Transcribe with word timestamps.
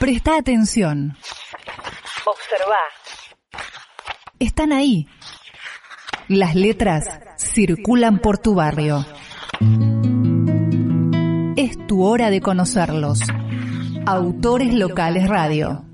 Presta 0.00 0.38
atención. 0.38 1.14
Observa. 2.24 2.78
Están 4.38 4.72
ahí. 4.72 5.06
Las 6.26 6.54
letras 6.54 7.04
circulan 7.36 8.18
por 8.18 8.38
tu 8.38 8.54
barrio. 8.54 9.04
Es 11.54 11.86
tu 11.86 12.02
hora 12.02 12.30
de 12.30 12.40
conocerlos. 12.40 13.20
Autores 14.06 14.72
Locales 14.72 15.28
Radio. 15.28 15.84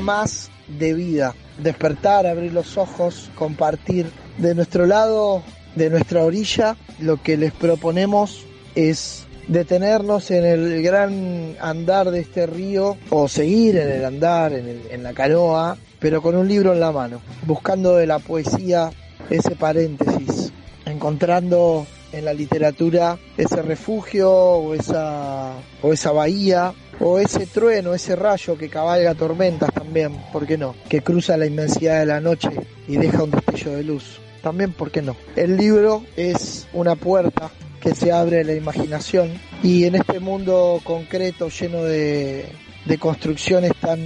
Más 0.00 0.50
de 0.68 0.94
vida. 0.94 1.34
Despertar, 1.58 2.26
abrir 2.26 2.52
los 2.52 2.76
ojos, 2.78 3.30
compartir. 3.34 4.06
De 4.38 4.54
nuestro 4.54 4.86
lado, 4.86 5.42
de 5.74 5.90
nuestra 5.90 6.24
orilla, 6.24 6.76
lo 7.00 7.20
que 7.20 7.36
les 7.36 7.52
proponemos 7.52 8.46
es 8.74 9.26
detenernos 9.48 10.30
en 10.30 10.44
el 10.44 10.82
gran 10.82 11.56
andar 11.60 12.10
de 12.10 12.20
este 12.20 12.46
río 12.46 12.96
o 13.10 13.28
seguir 13.28 13.76
en 13.76 13.90
el 13.90 14.04
andar, 14.04 14.52
en, 14.52 14.82
en 14.88 15.02
la 15.02 15.12
canoa, 15.12 15.76
pero 15.98 16.22
con 16.22 16.36
un 16.36 16.48
libro 16.48 16.72
en 16.72 16.80
la 16.80 16.92
mano, 16.92 17.20
buscando 17.44 17.96
de 17.96 18.06
la 18.06 18.20
poesía 18.20 18.90
ese 19.28 19.56
paréntesis, 19.56 20.52
encontrando 20.86 21.86
en 22.12 22.24
la 22.24 22.32
literatura 22.32 23.18
ese 23.36 23.62
refugio 23.62 24.30
o 24.30 24.74
esa, 24.74 25.52
o 25.82 25.92
esa 25.92 26.12
bahía 26.12 26.72
o 27.00 27.18
ese 27.18 27.46
trueno, 27.46 27.94
ese 27.94 28.14
rayo 28.16 28.56
que 28.56 28.68
cabalga 28.68 29.14
tormentas 29.14 29.72
también, 29.72 30.16
¿por 30.32 30.46
qué 30.46 30.56
no? 30.56 30.74
Que 30.88 31.02
cruza 31.02 31.36
la 31.36 31.46
inmensidad 31.46 32.00
de 32.00 32.06
la 32.06 32.20
noche 32.20 32.50
y 32.86 32.96
deja 32.96 33.24
un 33.24 33.30
destello 33.30 33.72
de 33.72 33.82
luz. 33.82 34.20
También, 34.42 34.72
¿por 34.72 34.90
qué 34.90 35.02
no? 35.02 35.16
El 35.36 35.56
libro 35.56 36.04
es 36.16 36.68
una 36.72 36.96
puerta 36.96 37.50
que 37.80 37.94
se 37.94 38.12
abre 38.12 38.40
a 38.40 38.44
la 38.44 38.54
imaginación 38.54 39.32
y 39.62 39.84
en 39.84 39.96
este 39.96 40.20
mundo 40.20 40.80
concreto 40.84 41.48
lleno 41.48 41.82
de, 41.82 42.46
de 42.84 42.98
construcciones 42.98 43.72
tan, 43.80 44.00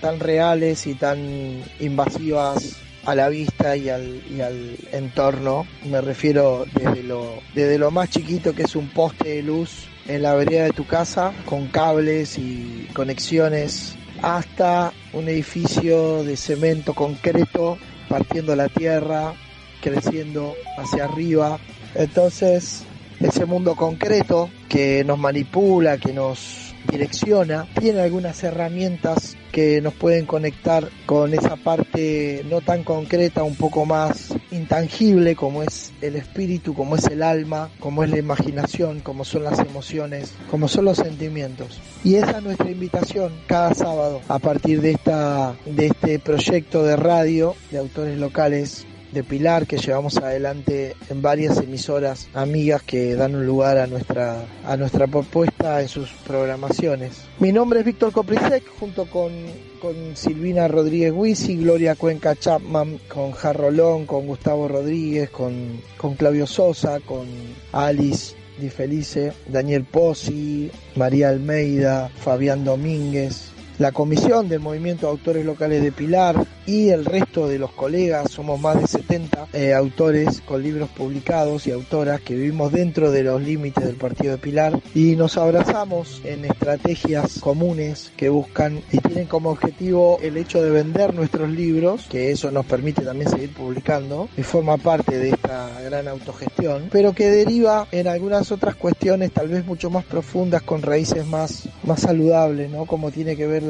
tan 0.00 0.20
reales 0.20 0.86
y 0.86 0.94
tan 0.94 1.62
invasivas 1.78 2.76
a 3.04 3.14
la 3.14 3.28
vista 3.28 3.76
y 3.76 3.88
al, 3.88 4.22
y 4.30 4.40
al 4.40 4.76
entorno. 4.92 5.66
Me 5.84 6.00
refiero 6.00 6.64
desde 6.74 7.02
lo, 7.02 7.40
desde 7.54 7.78
lo 7.78 7.90
más 7.90 8.10
chiquito 8.10 8.54
que 8.54 8.62
es 8.62 8.76
un 8.76 8.88
poste 8.88 9.36
de 9.36 9.42
luz 9.42 9.86
en 10.06 10.22
la 10.22 10.34
vereda 10.34 10.64
de 10.64 10.72
tu 10.72 10.86
casa 10.86 11.32
con 11.44 11.68
cables 11.68 12.38
y 12.38 12.88
conexiones 12.94 13.96
hasta 14.22 14.92
un 15.12 15.28
edificio 15.28 16.24
de 16.24 16.36
cemento 16.36 16.94
concreto 16.94 17.78
partiendo 18.08 18.56
la 18.56 18.68
tierra, 18.68 19.34
creciendo 19.80 20.54
hacia 20.76 21.04
arriba. 21.04 21.58
Entonces, 21.94 22.84
ese 23.20 23.46
mundo 23.46 23.76
concreto 23.76 24.50
que 24.68 25.04
nos 25.04 25.18
manipula, 25.18 25.98
que 25.98 26.12
nos 26.12 26.69
direcciona, 26.88 27.66
tiene 27.78 28.00
algunas 28.00 28.42
herramientas 28.42 29.36
que 29.52 29.80
nos 29.80 29.94
pueden 29.94 30.26
conectar 30.26 30.88
con 31.06 31.34
esa 31.34 31.56
parte 31.56 32.44
no 32.48 32.60
tan 32.60 32.84
concreta, 32.84 33.42
un 33.42 33.56
poco 33.56 33.84
más 33.84 34.34
intangible 34.50 35.34
como 35.34 35.62
es 35.62 35.92
el 36.00 36.16
espíritu, 36.16 36.74
como 36.74 36.96
es 36.96 37.06
el 37.06 37.22
alma, 37.22 37.70
como 37.80 38.04
es 38.04 38.10
la 38.10 38.18
imaginación, 38.18 39.00
como 39.00 39.24
son 39.24 39.44
las 39.44 39.58
emociones, 39.58 40.32
como 40.50 40.68
son 40.68 40.84
los 40.84 40.98
sentimientos. 40.98 41.80
Y 42.04 42.16
esa 42.16 42.38
es 42.38 42.42
nuestra 42.42 42.70
invitación 42.70 43.32
cada 43.46 43.74
sábado 43.74 44.20
a 44.28 44.38
partir 44.38 44.80
de 44.80 44.92
esta 44.92 45.54
de 45.66 45.86
este 45.86 46.18
proyecto 46.18 46.82
de 46.82 46.96
radio 46.96 47.54
de 47.70 47.78
autores 47.78 48.18
locales 48.18 48.86
de 49.12 49.24
Pilar 49.24 49.66
que 49.66 49.78
llevamos 49.78 50.16
adelante 50.18 50.94
en 51.08 51.22
varias 51.22 51.58
emisoras 51.58 52.28
amigas 52.34 52.82
que 52.82 53.14
dan 53.14 53.34
un 53.34 53.46
lugar 53.46 53.78
a 53.78 53.86
nuestra, 53.86 54.44
a 54.64 54.76
nuestra 54.76 55.06
propuesta 55.06 55.82
en 55.82 55.88
sus 55.88 56.10
programaciones. 56.26 57.24
Mi 57.38 57.52
nombre 57.52 57.80
es 57.80 57.86
Víctor 57.86 58.12
Coprisek, 58.12 58.64
junto 58.78 59.06
con, 59.06 59.32
con 59.80 60.16
Silvina 60.16 60.68
Rodríguez 60.68 61.12
Huisi, 61.14 61.56
Gloria 61.56 61.94
Cuenca 61.94 62.36
Chapman, 62.36 62.98
con 63.08 63.32
Jarrolón, 63.32 64.06
con 64.06 64.26
Gustavo 64.26 64.68
Rodríguez, 64.68 65.30
con, 65.30 65.80
con 65.96 66.14
Claudio 66.14 66.46
Sosa, 66.46 67.00
con 67.00 67.26
Alice 67.72 68.36
Di 68.58 68.68
Felice, 68.68 69.32
Daniel 69.46 69.84
Pozzi, 69.84 70.70
María 70.96 71.30
Almeida, 71.30 72.08
Fabián 72.08 72.64
Domínguez, 72.64 73.50
la 73.80 73.92
comisión 73.92 74.46
del 74.46 74.60
Movimiento 74.60 75.06
de 75.06 75.12
Autores 75.12 75.42
Locales 75.42 75.82
de 75.82 75.90
Pilar 75.90 76.46
y 76.66 76.90
el 76.90 77.06
resto 77.06 77.48
de 77.48 77.58
los 77.58 77.72
colegas, 77.72 78.30
somos 78.30 78.60
más 78.60 78.78
de 78.78 78.86
70 78.86 79.48
eh, 79.54 79.72
autores 79.72 80.42
con 80.42 80.62
libros 80.62 80.90
publicados 80.90 81.66
y 81.66 81.70
autoras 81.70 82.20
que 82.20 82.34
vivimos 82.34 82.72
dentro 82.72 83.10
de 83.10 83.22
los 83.22 83.40
límites 83.40 83.82
del 83.82 83.96
Partido 83.96 84.32
de 84.32 84.38
Pilar 84.38 84.78
y 84.94 85.16
nos 85.16 85.38
abrazamos 85.38 86.20
en 86.24 86.44
estrategias 86.44 87.40
comunes 87.40 88.12
que 88.18 88.28
buscan 88.28 88.82
y 88.92 88.98
tienen 88.98 89.26
como 89.26 89.48
objetivo 89.48 90.18
el 90.22 90.36
hecho 90.36 90.62
de 90.62 90.68
vender 90.68 91.14
nuestros 91.14 91.50
libros, 91.50 92.06
que 92.10 92.30
eso 92.30 92.50
nos 92.50 92.66
permite 92.66 93.00
también 93.00 93.30
seguir 93.30 93.54
publicando 93.54 94.28
y 94.36 94.42
forma 94.42 94.76
parte 94.76 95.16
de 95.16 95.30
esta 95.30 95.80
gran 95.80 96.06
autogestión, 96.06 96.90
pero 96.92 97.14
que 97.14 97.30
deriva 97.30 97.86
en 97.92 98.08
algunas 98.08 98.52
otras 98.52 98.74
cuestiones 98.74 99.32
tal 99.32 99.48
vez 99.48 99.64
mucho 99.64 99.88
más 99.88 100.04
profundas 100.04 100.60
con 100.60 100.82
raíces 100.82 101.26
más, 101.26 101.66
más 101.82 102.00
saludables, 102.00 102.70
¿no? 102.70 102.84
Como 102.84 103.10
tiene 103.10 103.36
que 103.36 103.46
ver 103.46 103.69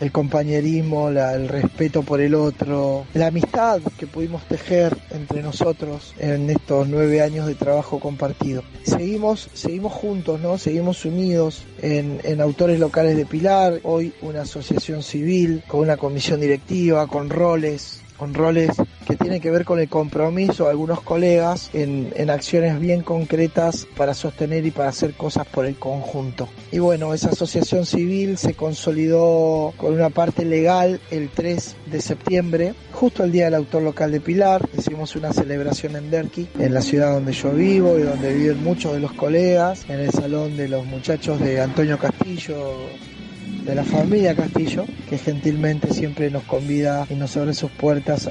el 0.00 0.12
compañerismo, 0.12 1.08
el 1.08 1.48
respeto 1.48 2.02
por 2.02 2.20
el 2.20 2.34
otro, 2.34 3.06
la 3.14 3.28
amistad 3.28 3.80
que 3.98 4.06
pudimos 4.06 4.42
tejer 4.44 4.96
entre 5.10 5.42
nosotros 5.42 6.14
en 6.18 6.50
estos 6.50 6.88
nueve 6.88 7.22
años 7.22 7.46
de 7.46 7.54
trabajo 7.54 8.00
compartido. 8.00 8.62
Seguimos, 8.82 9.48
seguimos 9.54 9.92
juntos, 9.92 10.40
¿no? 10.40 10.58
Seguimos 10.58 11.04
unidos 11.04 11.64
en, 11.80 12.20
en 12.24 12.40
autores 12.40 12.78
locales 12.78 13.16
de 13.16 13.26
Pilar, 13.26 13.80
hoy 13.84 14.12
una 14.22 14.42
asociación 14.42 15.02
civil 15.02 15.62
con 15.66 15.80
una 15.80 15.96
comisión 15.96 16.40
directiva, 16.40 17.06
con 17.06 17.30
roles 17.30 18.02
con 18.20 18.34
roles 18.34 18.76
que 19.06 19.16
tienen 19.16 19.40
que 19.40 19.50
ver 19.50 19.64
con 19.64 19.80
el 19.80 19.88
compromiso 19.88 20.64
de 20.64 20.70
algunos 20.70 21.00
colegas 21.00 21.70
en, 21.72 22.28
acciones 22.28 22.78
bien 22.78 23.00
concretas 23.00 23.88
para 23.96 24.12
sostener 24.12 24.66
y 24.66 24.70
para 24.70 24.90
hacer 24.90 25.14
cosas 25.14 25.46
por 25.46 25.64
el 25.64 25.76
conjunto. 25.76 26.46
Y 26.70 26.80
bueno, 26.80 27.14
esa 27.14 27.30
asociación 27.30 27.86
civil 27.86 28.36
se 28.36 28.52
consolidó 28.52 29.72
con 29.78 29.94
una 29.94 30.10
parte 30.10 30.44
legal 30.44 31.00
el 31.10 31.30
3 31.30 31.76
de 31.86 32.00
septiembre, 32.02 32.74
justo 32.92 33.24
el 33.24 33.32
día 33.32 33.46
del 33.46 33.54
autor 33.54 33.82
local 33.82 34.12
de 34.12 34.20
Pilar. 34.20 34.68
Hicimos 34.76 35.16
una 35.16 35.32
celebración 35.32 35.96
en 35.96 36.10
Derqui, 36.10 36.46
en 36.58 36.74
la 36.74 36.82
ciudad 36.82 37.14
donde 37.14 37.32
yo 37.32 37.50
vivo 37.52 37.98
y 37.98 38.02
donde 38.02 38.34
viven 38.34 38.62
muchos 38.62 38.92
de 38.92 39.00
los 39.00 39.12
colegas, 39.12 39.86
en 39.88 39.98
el 39.98 40.10
salón 40.10 40.58
de 40.58 40.68
los 40.68 40.84
muchachos 40.84 41.40
de 41.40 41.62
Antonio 41.62 41.98
Castillo, 41.98 42.76
de 43.64 43.74
la 43.74 43.84
familia 43.84 44.34
Castillo, 44.34 44.84
que 45.08 45.18
gentilmente 45.18 45.92
siempre 45.92 46.30
nos 46.30 46.42
convida 46.44 47.06
y 47.10 47.14
nos 47.14 47.36
abre 47.36 47.54
sus 47.54 47.70
puertas 47.70 48.30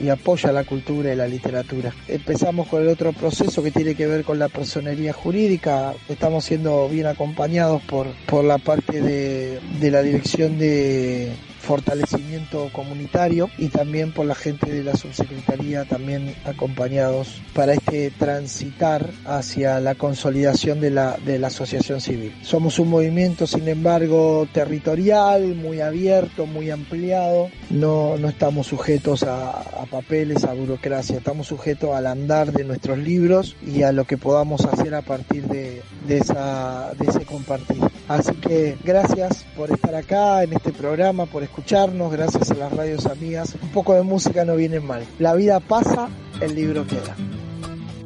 y 0.00 0.08
apoya 0.08 0.52
la 0.52 0.64
cultura 0.64 1.12
y 1.12 1.16
la 1.16 1.26
literatura. 1.26 1.92
Empezamos 2.08 2.68
con 2.68 2.82
el 2.82 2.88
otro 2.88 3.12
proceso 3.12 3.62
que 3.62 3.70
tiene 3.70 3.94
que 3.94 4.06
ver 4.06 4.24
con 4.24 4.38
la 4.38 4.48
personería 4.48 5.12
jurídica. 5.12 5.94
Estamos 6.08 6.44
siendo 6.44 6.88
bien 6.88 7.06
acompañados 7.06 7.82
por, 7.82 8.06
por 8.26 8.44
la 8.44 8.58
parte 8.58 9.00
de, 9.00 9.60
de 9.80 9.90
la 9.90 10.02
dirección 10.02 10.58
de 10.58 11.32
fortalecimiento 11.70 12.68
comunitario 12.72 13.48
y 13.56 13.68
también 13.68 14.10
por 14.10 14.26
la 14.26 14.34
gente 14.34 14.72
de 14.72 14.82
la 14.82 14.96
subsecretaría 14.96 15.84
también 15.84 16.34
acompañados 16.44 17.40
para 17.54 17.74
este 17.74 18.10
transitar 18.10 19.08
hacia 19.24 19.78
la 19.78 19.94
consolidación 19.94 20.80
de 20.80 20.90
la, 20.90 21.16
de 21.24 21.38
la 21.38 21.46
asociación 21.46 22.00
civil. 22.00 22.34
Somos 22.42 22.80
un 22.80 22.88
movimiento, 22.88 23.46
sin 23.46 23.68
embargo, 23.68 24.48
territorial, 24.52 25.54
muy 25.54 25.80
abierto, 25.80 26.44
muy 26.44 26.70
ampliado, 26.70 27.50
no, 27.70 28.16
no 28.16 28.28
estamos 28.28 28.66
sujetos 28.66 29.22
a, 29.22 29.60
a 29.60 29.86
papeles, 29.88 30.42
a 30.42 30.54
burocracia, 30.54 31.18
estamos 31.18 31.46
sujetos 31.46 31.94
al 31.94 32.08
andar 32.08 32.50
de 32.50 32.64
nuestros 32.64 32.98
libros 32.98 33.54
y 33.64 33.84
a 33.84 33.92
lo 33.92 34.06
que 34.06 34.16
podamos 34.16 34.64
hacer 34.64 34.92
a 34.92 35.02
partir 35.02 35.46
de, 35.46 35.82
de, 36.08 36.18
esa, 36.18 36.90
de 36.98 37.06
ese 37.06 37.24
compartir. 37.24 37.78
Así 38.08 38.32
que 38.32 38.76
gracias 38.82 39.46
por 39.56 39.70
estar 39.70 39.94
acá 39.94 40.42
en 40.42 40.52
este 40.52 40.72
programa, 40.72 41.26
por 41.26 41.44
escucharnos, 41.60 42.10
gracias 42.10 42.50
a 42.50 42.54
las 42.54 42.72
radios 42.72 43.04
amigas. 43.04 43.54
Un 43.60 43.68
poco 43.68 43.94
de 43.94 44.02
música 44.02 44.46
no 44.46 44.56
viene 44.56 44.80
mal. 44.80 45.04
La 45.18 45.34
vida 45.34 45.60
pasa, 45.60 46.08
el 46.40 46.54
libro 46.54 46.86
queda. 46.86 47.14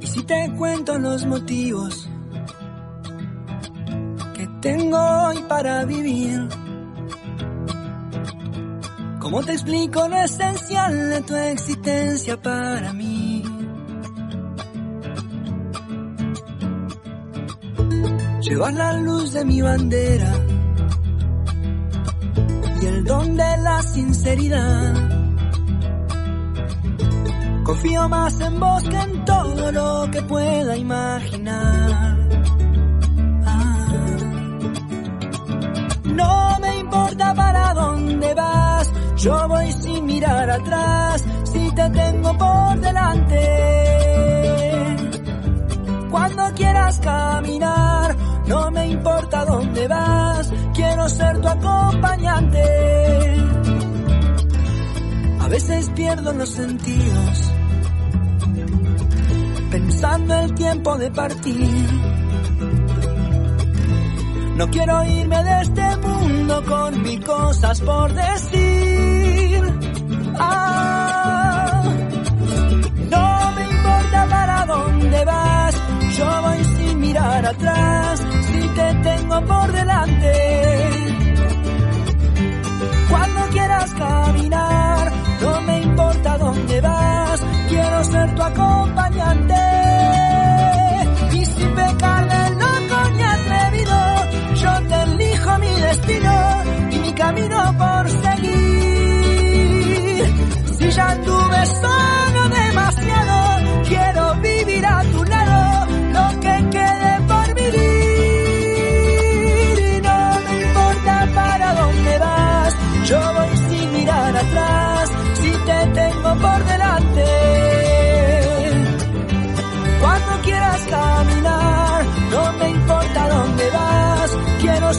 Y 0.00 0.06
si 0.06 0.24
te 0.24 0.52
cuento 0.58 0.98
los 0.98 1.24
motivos 1.24 2.08
que 4.34 4.48
tengo 4.60 4.98
hoy 4.98 5.38
para 5.48 5.84
vivir, 5.84 6.48
¿cómo 9.20 9.40
te 9.44 9.52
explico 9.52 10.08
lo 10.08 10.16
esencial 10.16 11.10
de 11.10 11.20
tu 11.22 11.36
existencia 11.36 12.42
para 12.42 12.92
mí? 12.92 13.44
Llevas 18.40 18.74
la 18.74 18.92
luz 18.94 19.32
de 19.32 19.44
mi 19.44 19.62
bandera 19.62 20.32
el 23.04 23.08
don 23.08 23.36
de 23.36 23.56
la 23.58 23.82
sinceridad. 23.82 24.94
Confío 27.64 28.08
más 28.08 28.40
en 28.40 28.60
vos 28.60 28.82
que 28.84 28.96
en 28.96 29.24
todo 29.24 29.72
lo 29.72 30.10
que 30.10 30.22
pueda 30.22 30.76
imaginar. 30.76 32.18
Ah. 33.46 33.86
No 36.04 36.58
me 36.60 36.78
importa 36.78 37.34
para 37.34 37.74
dónde 37.74 38.34
vas, 38.34 38.90
yo 39.16 39.48
voy 39.48 39.72
sin 39.72 40.06
mirar 40.06 40.50
atrás, 40.50 41.24
si 41.44 41.70
te 41.74 41.90
tengo 41.90 42.38
por 42.38 42.80
delante. 42.80 44.33
Importa 49.14 49.44
dónde 49.44 49.88
vas, 49.88 50.52
quiero 50.74 51.08
ser 51.08 51.40
tu 51.40 51.48
acompañante. 51.48 52.62
A 55.40 55.48
veces 55.48 55.90
pierdo 55.90 56.32
los 56.32 56.48
sentidos, 56.48 57.52
pensando 59.70 60.34
el 60.34 60.54
tiempo 60.54 60.98
de 60.98 61.10
partir. 61.12 61.86
No 64.56 64.68
quiero 64.70 65.04
irme 65.04 65.44
de 65.44 65.60
este 65.62 65.96
mundo 65.96 66.64
con 66.66 67.02
mil 67.02 67.24
cosas 67.24 67.80
por 67.82 68.12
decir. 68.12 69.62
Ah, 70.40 71.82
no 73.10 73.52
me 73.52 73.62
importa 73.62 74.26
para 74.28 74.66
dónde 74.66 75.24
vas, 75.24 75.74
yo 76.16 76.42
voy 76.42 76.64
sin 76.64 77.00
mirar 77.00 77.46
atrás 77.46 78.33
te 78.74 78.94
tengo 78.94 79.40
por 79.46 79.72
delante. 79.72 80.32
Cuando 83.08 83.40
quieras 83.50 83.94
caminar, 83.94 85.12
no 85.40 85.60
me 85.62 85.82
importa 85.82 86.38
dónde 86.38 86.80
vas, 86.80 87.40
quiero 87.68 88.04
ser 88.04 88.34
tu 88.34 88.42
acompañante. 88.42 89.54
Y 91.32 91.44
sin 91.46 91.74
pecar 91.74 92.28
del 92.28 92.58
loco 92.58 93.10
ni 93.16 93.22
atrevido, 93.22 93.96
yo 94.54 94.72
te 94.88 95.02
elijo 95.02 95.58
mi 95.58 95.80
destino 95.80 96.62
y 96.90 96.98
mi 96.98 97.12
camino 97.12 97.74
por 97.78 98.10
seguir. 98.10 99.04
Si 100.78 100.90
ya 100.90 101.10
anduve 101.10 101.66
solo 101.66 102.48
demasiado, 102.48 103.43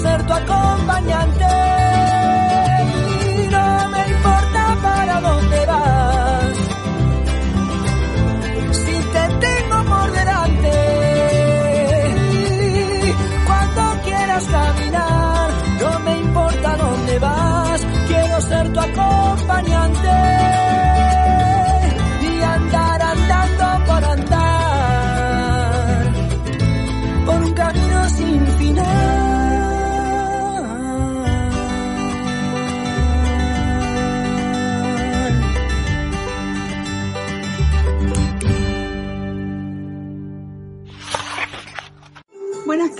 ser 0.01 0.25
tu 0.25 0.33
acompañante. 0.33 1.74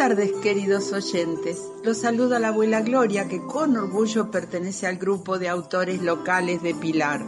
Tardes, 0.08 0.34
queridos 0.34 0.94
oyentes. 0.94 1.60
Los 1.84 1.98
saluda 1.98 2.38
la 2.38 2.50
abuela 2.50 2.82
Gloria, 2.82 3.28
que 3.28 3.42
con 3.42 3.76
orgullo 3.76 4.30
pertenece 4.30 4.86
al 4.86 4.98
grupo 4.98 5.40
de 5.40 5.50
autores 5.50 6.00
locales 6.04 6.62
de 6.62 6.76
Pilar. 6.76 7.26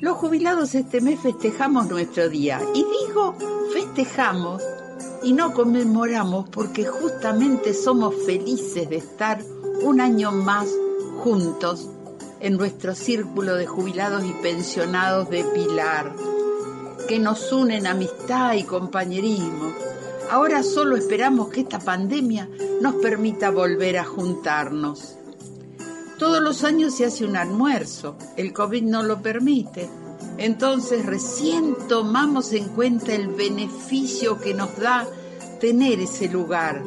Los 0.00 0.16
jubilados 0.16 0.74
este 0.74 1.02
mes 1.02 1.20
festejamos 1.20 1.90
nuestro 1.90 2.30
día. 2.30 2.58
Y 2.74 2.86
digo 3.06 3.34
festejamos 3.70 4.62
y 5.22 5.34
no 5.34 5.52
conmemoramos 5.52 6.48
porque 6.48 6.86
justamente 6.86 7.74
somos 7.74 8.14
felices 8.24 8.88
de 8.88 8.96
estar 8.96 9.42
un 9.82 10.00
año 10.00 10.32
más 10.32 10.70
juntos 11.18 11.86
en 12.40 12.56
nuestro 12.56 12.94
círculo 12.94 13.56
de 13.56 13.66
jubilados 13.66 14.24
y 14.24 14.32
pensionados 14.42 15.28
de 15.28 15.44
Pilar, 15.44 16.14
que 17.06 17.18
nos 17.18 17.52
unen 17.52 17.86
amistad 17.86 18.54
y 18.54 18.64
compañerismo. 18.64 19.74
Ahora 20.32 20.62
solo 20.62 20.96
esperamos 20.96 21.48
que 21.48 21.60
esta 21.60 21.78
pandemia 21.78 22.48
nos 22.80 22.94
permita 22.94 23.50
volver 23.50 23.98
a 23.98 24.04
juntarnos. 24.06 25.16
Todos 26.18 26.40
los 26.40 26.64
años 26.64 26.94
se 26.94 27.04
hace 27.04 27.26
un 27.26 27.36
almuerzo, 27.36 28.16
el 28.38 28.54
COVID 28.54 28.82
no 28.82 29.02
lo 29.02 29.20
permite. 29.20 29.90
Entonces 30.38 31.04
recién 31.04 31.76
tomamos 31.86 32.54
en 32.54 32.70
cuenta 32.70 33.14
el 33.14 33.28
beneficio 33.28 34.40
que 34.40 34.54
nos 34.54 34.74
da 34.78 35.06
tener 35.60 36.00
ese 36.00 36.30
lugar 36.30 36.82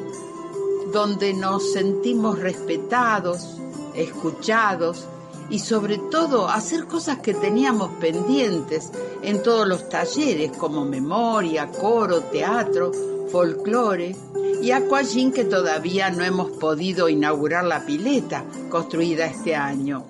donde 0.92 1.36
nos 1.36 1.72
sentimos 1.72 2.40
respetados, 2.40 3.58
escuchados 3.94 5.06
y 5.52 5.60
sobre 5.60 6.00
todo 6.00 6.50
hacer 6.50 6.88
cosas 6.88 7.20
que 7.20 7.36
teníamos 7.36 7.92
pendientes 8.00 8.90
en 9.22 9.44
todos 9.44 9.68
los 9.68 9.88
talleres 9.88 10.52
como 10.58 10.84
memoria, 10.84 11.70
coro, 11.70 12.22
teatro, 12.22 13.14
folclore 13.36 14.16
y 14.62 14.72
aquagym 14.72 15.34
que 15.34 15.44
todavía 15.44 16.10
no 16.10 16.24
hemos 16.24 16.52
podido 16.52 17.10
inaugurar 17.10 17.66
la 17.66 17.86
pileta 17.86 18.46
construida 18.70 19.26
este 19.26 19.58
año. 19.58 20.06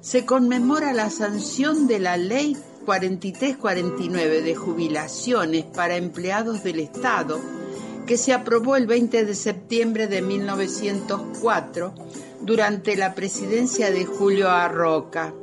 Se 0.00 0.24
conmemora 0.24 0.94
la 0.94 1.10
sanción 1.10 1.86
de 1.86 1.98
la 1.98 2.16
ley 2.16 2.56
4349 2.86 4.40
de 4.40 4.54
jubilaciones 4.54 5.66
para 5.66 5.96
empleados 5.96 6.64
del 6.64 6.80
Estado 6.80 7.38
que 8.06 8.16
se 8.16 8.32
aprobó 8.32 8.76
el 8.76 8.86
20 8.86 9.26
de 9.26 9.34
septiembre 9.34 10.06
de 10.06 10.22
1904 10.22 11.92
durante 12.40 12.96
la 12.96 13.14
presidencia 13.14 13.90
de 13.90 14.06
Julio 14.06 14.48
Arroca. 14.48 15.34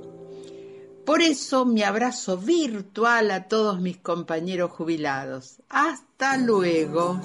Por 1.05 1.21
eso 1.21 1.65
mi 1.65 1.83
abrazo 1.83 2.37
virtual 2.37 3.31
a 3.31 3.49
todos 3.49 3.81
mis 3.81 3.97
compañeros 3.97 4.71
jubilados. 4.71 5.61
Hasta 5.67 6.37
luego. 6.37 7.19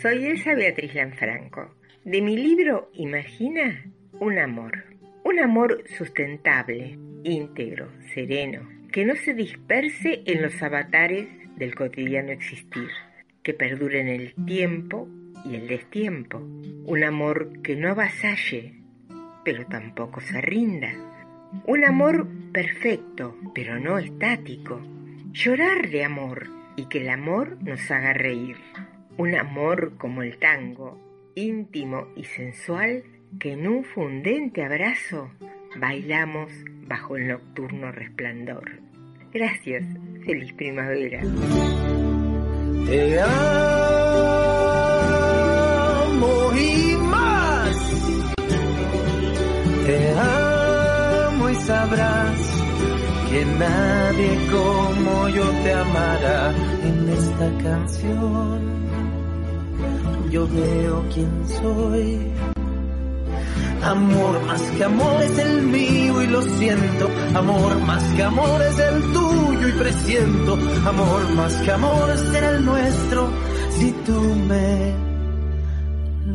Soy 0.00 0.26
Elsa 0.26 0.54
Beatriz 0.54 0.94
Lanfranco. 0.94 1.74
De 2.04 2.22
mi 2.22 2.36
libro 2.36 2.90
Imagina 2.94 3.84
un 4.20 4.38
amor. 4.38 4.84
Un 5.24 5.40
amor 5.40 5.82
sustentable, 5.98 6.96
íntegro, 7.24 7.90
sereno, 8.14 8.68
que 8.92 9.04
no 9.04 9.16
se 9.16 9.34
disperse 9.34 10.22
en 10.24 10.40
los 10.40 10.62
avatares 10.62 11.28
del 11.56 11.74
cotidiano 11.74 12.30
existir, 12.30 12.88
que 13.42 13.54
perdure 13.54 14.00
en 14.00 14.08
el 14.08 14.34
tiempo 14.46 15.08
y 15.50 15.56
el 15.56 15.68
destiempo. 15.68 16.38
Un 16.38 17.04
amor 17.04 17.60
que 17.62 17.76
no 17.76 17.90
avasalle, 17.90 18.74
pero 19.44 19.66
tampoco 19.66 20.20
se 20.20 20.40
rinda. 20.40 20.92
Un 21.66 21.84
amor 21.84 22.28
perfecto, 22.52 23.36
pero 23.54 23.78
no 23.78 23.98
estático. 23.98 24.80
Llorar 25.32 25.88
de 25.90 26.04
amor 26.04 26.46
y 26.76 26.86
que 26.86 27.00
el 27.00 27.08
amor 27.08 27.56
nos 27.62 27.90
haga 27.90 28.12
reír. 28.12 28.56
Un 29.16 29.34
amor 29.34 29.96
como 29.96 30.22
el 30.22 30.38
tango, 30.38 30.98
íntimo 31.34 32.08
y 32.16 32.24
sensual, 32.24 33.02
que 33.38 33.52
en 33.52 33.66
un 33.66 33.84
fundente 33.84 34.64
abrazo 34.64 35.30
bailamos 35.78 36.52
bajo 36.86 37.16
el 37.16 37.28
nocturno 37.28 37.92
resplandor. 37.92 38.80
Gracias, 39.32 39.84
feliz 40.24 40.52
primavera. 40.54 41.22
Te 49.88 50.10
amo 50.18 51.48
y 51.48 51.54
sabrás 51.54 52.40
que 53.30 53.42
nadie 53.46 54.38
como 54.52 55.28
yo 55.30 55.44
te 55.64 55.72
amará 55.72 56.52
en 56.84 57.08
esta 57.08 57.48
canción. 57.62 58.60
Yo 60.30 60.46
veo 60.46 61.04
quién 61.14 61.48
soy 61.48 62.32
Amor 63.82 64.44
más 64.44 64.60
que 64.60 64.84
amor 64.84 65.22
es 65.22 65.38
el 65.38 65.62
mío 65.62 66.22
y 66.22 66.26
lo 66.26 66.42
siento. 66.42 67.08
Amor 67.34 67.80
más 67.80 68.04
que 68.12 68.22
amor 68.24 68.60
es 68.60 68.78
el 68.78 69.02
tuyo 69.14 69.68
y 69.68 69.72
presiento. 69.72 70.58
Amor 70.86 71.30
más 71.34 71.54
que 71.62 71.70
amor 71.72 72.18
será 72.30 72.50
el 72.50 72.64
nuestro 72.66 73.30
si 73.78 73.92
tú 74.04 74.20
me 74.48 74.92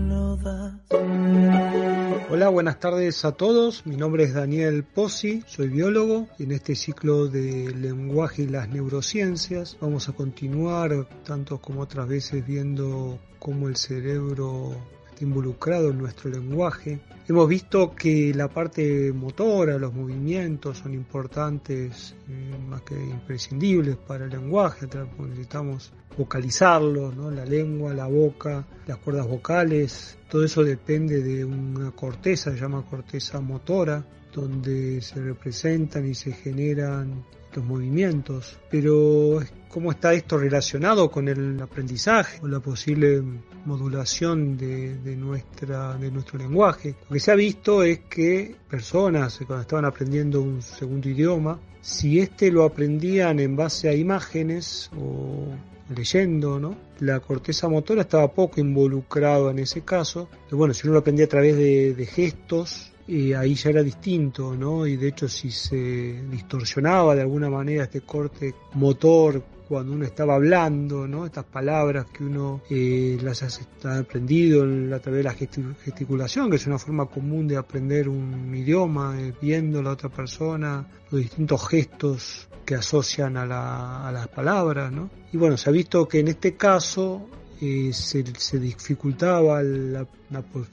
lo 0.10 0.38
das. 0.38 1.93
Hola, 2.36 2.50
buenas 2.50 2.80
tardes 2.80 3.26
a 3.26 3.34
todos. 3.34 3.86
Mi 3.86 3.96
nombre 3.96 4.24
es 4.24 4.34
Daniel 4.34 4.84
Pozzi, 4.84 5.44
soy 5.46 5.68
biólogo 5.68 6.28
y 6.40 6.46
en 6.46 6.54
este 6.54 6.74
ciclo 6.74 7.28
de 7.28 7.72
lenguaje 7.76 8.42
y 8.42 8.48
las 8.48 8.68
neurociencias 8.70 9.78
vamos 9.80 10.10
a 10.10 10.14
continuar, 10.14 11.08
tanto 11.24 11.60
como 11.60 11.82
otras 11.82 12.08
veces, 12.08 12.44
viendo 12.44 13.20
cómo 13.38 13.68
el 13.68 13.76
cerebro 13.76 14.76
involucrado 15.22 15.92
en 15.92 16.00
nuestro 16.00 16.32
lenguaje. 16.32 17.00
Hemos 17.28 17.48
visto 17.48 17.94
que 17.96 18.34
la 18.34 18.48
parte 18.48 19.14
motora, 19.14 19.78
los 19.78 19.94
movimientos 19.94 20.80
son 20.80 20.96
importantes, 20.96 22.16
eh, 22.28 22.58
más 22.68 22.82
que 22.82 22.96
imprescindibles 22.96 23.96
para 23.96 24.26
el 24.26 24.32
lenguaje, 24.32 24.88
necesitamos 25.20 25.94
vocalizarlos, 26.18 27.16
¿no? 27.16 27.32
la 27.32 27.46
lengua, 27.46 27.94
la 27.94 28.08
boca, 28.08 28.66
las 28.88 28.98
cuerdas 28.98 29.28
vocales, 29.28 30.18
todo 30.30 30.44
eso 30.44 30.64
depende 30.64 31.22
de 31.22 31.46
una 31.46 31.92
corteza, 31.92 32.52
se 32.52 32.60
llama 32.60 32.86
corteza 32.90 33.40
motora, 33.40 34.06
donde 34.34 35.02
se 35.02 35.22
representan 35.22 36.08
y 36.08 36.16
se 36.16 36.32
generan 36.32 37.24
los 37.56 37.66
movimientos, 37.66 38.58
pero 38.70 39.40
¿cómo 39.70 39.92
está 39.92 40.14
esto 40.14 40.38
relacionado 40.38 41.10
con 41.12 41.28
el 41.28 41.62
aprendizaje 41.62 42.40
o 42.42 42.48
la 42.48 42.60
posible 42.60 43.22
modulación 43.66 44.58
de, 44.58 45.16
nuestra, 45.16 45.96
de 45.98 46.12
nuestro 46.12 46.40
lenguaje? 46.40 46.96
Lo 47.10 47.14
que 47.14 47.20
se 47.20 47.32
ha 47.32 47.36
visto 47.36 47.84
es 47.84 48.00
que 48.10 48.56
personas 48.70 49.38
cuando 49.46 49.62
estaban 49.62 49.86
aprendiendo 49.86 50.42
un 50.42 50.62
segundo 50.62 51.10
idioma, 51.10 51.60
si 51.82 52.20
éste 52.20 52.52
lo 52.52 52.64
aprendían 52.64 53.40
en 53.40 53.56
base 53.56 53.90
a 53.90 53.94
imágenes 53.94 54.90
o 54.98 55.54
leyendo, 55.94 56.60
¿no? 56.60 56.76
La 57.00 57.20
corteza 57.20 57.68
motora 57.68 58.02
estaba 58.02 58.34
poco 58.34 58.60
involucrada 58.60 59.52
en 59.52 59.60
ese 59.60 59.82
caso. 59.82 60.30
Bueno, 60.52 60.74
si 60.74 60.88
uno 60.88 60.94
lo 60.94 61.00
aprendía 61.00 61.26
a 61.26 61.30
través 61.30 61.56
de, 61.56 62.06
gestos, 62.06 62.92
ahí 63.08 63.56
ya 63.56 63.70
era 63.70 63.84
distinto, 63.84 64.56
¿no? 64.56 64.86
Y 64.88 64.98
de 64.98 65.10
hecho 65.10 65.28
si 65.28 65.52
se 65.52 66.22
distorsionaba 66.30 67.16
de 67.16 67.22
alguna 67.22 67.50
manera 67.50 67.84
este 67.84 68.02
corte 68.02 68.54
motor 68.74 69.44
cuando 69.68 69.94
uno 69.94 70.06
estaba 70.06 70.36
hablando, 70.36 71.08
¿no? 71.08 71.26
Estas 71.26 71.46
palabras 71.46 72.06
que 72.12 72.24
uno 72.24 72.62
eh, 72.70 73.18
las 73.22 73.44
ha 73.44 73.98
aprendido 73.98 74.64
a 74.96 75.00
través 75.00 75.20
de 75.20 75.24
la 75.24 75.34
gesticulación, 75.34 76.50
que 76.50 76.58
es 76.58 76.68
una 76.68 76.80
forma 76.80 77.06
común 77.06 77.48
de 77.48 77.58
aprender 77.58 78.10
un 78.10 78.54
idioma, 78.56 79.20
eh, 79.20 79.34
viendo 79.42 79.80
a 79.80 79.84
la 79.84 79.92
otra 79.92 80.10
persona, 80.10 80.88
los 81.12 81.22
distintos 81.22 81.68
gestos 81.68 82.50
que 82.66 82.76
asocian 82.76 83.38
a, 83.38 83.46
la, 83.46 84.08
a 84.08 84.12
las 84.12 84.28
palabras, 84.30 84.92
¿no? 84.92 85.10
Y 85.32 85.38
bueno, 85.38 85.58
se 85.58 85.70
ha 85.70 85.74
visto 85.74 86.08
que 86.08 86.20
en 86.20 86.30
este 86.30 86.56
caso 86.56 87.28
eh, 87.66 87.94
se, 87.94 88.26
se, 88.38 88.60
dificultaba 88.60 89.64
la, 89.64 90.06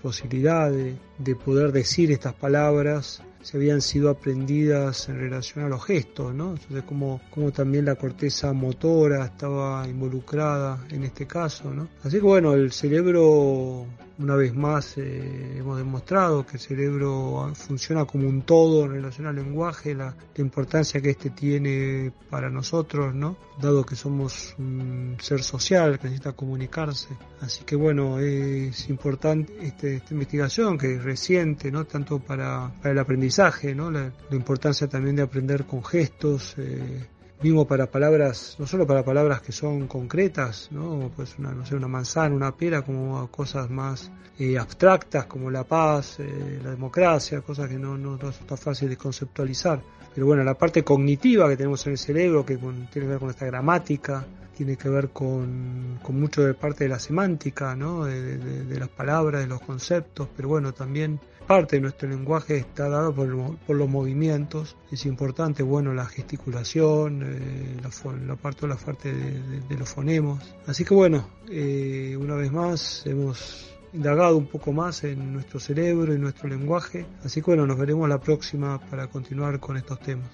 posibilidad 0.03 0.73
de, 0.73 1.37
poder 1.37 1.71
decir 1.71 2.11
estas 2.11 2.35
palabras 2.35 3.23
se 3.43 3.57
habían 3.57 3.81
sido 3.81 4.11
aprendidas 4.11 5.09
en 5.09 5.19
relación 5.19 5.65
a 5.65 5.69
los 5.69 5.85
gestos, 5.85 6.35
¿no? 6.35 6.51
Entonces, 6.53 6.83
como, 6.85 7.21
como 7.31 7.51
también 7.53 7.85
la 7.85 7.95
corteza 7.95 8.53
motora 8.53 9.25
estaba 9.25 9.87
involucrada 9.89 10.85
en 10.91 11.05
este 11.05 11.27
caso, 11.27 11.73
¿no? 11.73 11.89
Así 12.03 12.17
que 12.17 12.23
bueno, 12.23 12.55
el 12.55 12.73
cerebro 12.73 13.87
una 14.21 14.37
vez 14.37 14.55
más 14.55 14.99
eh, 14.99 15.57
hemos 15.59 15.79
demostrado 15.79 16.47
que 16.47 16.55
el 16.55 16.61
cerebro 16.61 17.51
funciona 17.55 18.05
como 18.05 18.29
un 18.29 18.43
todo 18.43 18.85
en 18.85 18.93
relación 18.93 19.27
al 19.27 19.37
lenguaje, 19.37 19.95
la, 19.95 20.15
importancia 20.37 21.03
que 21.03 21.11
este 21.11 21.31
tiene 21.31 22.13
para 22.31 22.49
nosotros, 22.49 23.15
¿no? 23.15 23.37
Dado 23.61 23.85
que 23.85 23.95
somos 23.95 24.55
un 24.59 25.17
ser 25.21 25.43
social 25.43 25.99
que 25.99 26.05
necesita 26.05 26.33
comunicarse. 26.33 27.09
Así 27.43 27.65
que 27.65 27.77
bueno, 27.77 28.19
es 28.19 28.89
importante 28.89 29.53
este, 29.61 29.97
esta 29.97 30.15
investigación 30.15 30.79
que 30.79 30.95
es 30.95 31.05
reciente, 31.05 31.71
¿no? 31.71 31.85
Tanto 31.85 32.21
para, 32.21 32.73
el 32.85 32.99
aprendizaje, 32.99 33.75
¿no? 33.75 33.91
La, 33.91 34.13
importancia 34.31 34.89
también 34.89 35.17
de 35.17 35.23
aprender 35.23 35.67
con 35.67 35.85
gestos. 35.85 36.55
Eh, 36.57 37.07
mismo 37.43 37.67
para 37.67 37.91
palabras, 37.91 38.57
no 38.59 38.67
solo 38.67 38.87
para 38.87 39.05
palabras 39.05 39.41
que 39.41 39.53
son 39.53 39.87
concretas, 39.87 40.69
¿no? 40.71 41.11
Pues 41.15 41.39
una, 41.39 41.53
no 41.53 41.65
sé, 41.65 41.75
una 41.75 41.89
manzana, 41.89 42.35
una 42.35 42.55
pera, 42.55 42.83
como 42.83 43.31
cosas 43.31 43.71
más 43.71 44.11
eh, 44.39 44.59
abstractas 44.59 45.27
como 45.27 45.51
la 45.51 45.65
paz, 45.65 46.21
eh, 46.21 46.61
la 46.63 46.71
democracia, 46.71 47.41
cosas 47.41 47.69
que 47.69 47.79
no, 47.79 47.97
no, 47.97 48.17
no 48.17 48.33
son 48.33 48.59
fácil 48.59 48.89
de 48.89 48.97
conceptualizar. 48.97 49.81
Pero 50.15 50.27
bueno, 50.27 50.43
la 50.43 50.55
parte 50.55 50.83
cognitiva 50.83 51.49
que 51.49 51.57
tenemos 51.57 51.87
en 51.87 51.93
el 51.93 51.99
cerebro, 51.99 52.45
que 52.45 52.57
tiene 52.57 52.89
que 52.91 53.01
ver 53.01 53.19
con 53.19 53.31
esta 53.31 53.47
gramática, 53.47 54.27
tiene 54.57 54.77
que 54.77 54.89
ver 54.89 55.11
con, 55.11 55.99
con 56.03 56.21
mucho 56.21 56.43
de 56.43 56.55
parte 56.55 56.85
de 56.85 56.91
la 56.91 56.99
semántica, 56.99 57.75
¿no? 57.75 58.05
De, 58.05 58.37
de, 58.37 58.79
las 58.79 58.89
palabras, 58.91 59.41
de 59.41 59.47
los 59.47 59.61
conceptos, 59.61 60.29
pero 60.37 60.49
bueno, 60.49 60.75
también 60.75 61.19
parte 61.51 61.75
de 61.75 61.83
nuestro 61.83 62.09
lenguaje 62.09 62.59
está 62.59 62.89
dado 62.89 63.13
por, 63.13 63.27
los 63.75 63.89
movimientos. 63.89 64.77
Es 64.93 65.05
importante, 65.05 65.65
bueno, 65.65 65.93
la 65.93 66.07
gesticulación, 66.07 67.25
eh, 67.25 67.77
la, 67.83 68.37
parte 68.37 68.69
la 68.69 68.77
parte 68.77 69.13
de, 69.13 69.77
los 69.77 69.89
fonemos. 69.89 70.39
Así 70.69 70.85
que 70.85 70.95
bueno, 70.95 71.29
eh, 71.51 72.17
una 72.21 72.37
vez 72.37 72.53
más 72.53 73.05
hemos 73.05 73.69
indagado 73.93 74.37
un 74.37 74.47
poco 74.47 74.73
más 74.73 75.03
en 75.03 75.33
nuestro 75.33 75.59
cerebro 75.59 76.15
y 76.15 76.19
nuestro 76.21 76.49
lenguaje. 76.49 77.05
Así 77.25 77.41
que 77.41 77.47
bueno, 77.47 77.67
nos 77.67 77.77
veremos 77.77 78.09
la 78.09 78.21
próxima 78.21 78.79
para 78.89 79.09
continuar 79.09 79.59
con 79.59 79.77
estos 79.77 79.99
temas. 79.99 80.31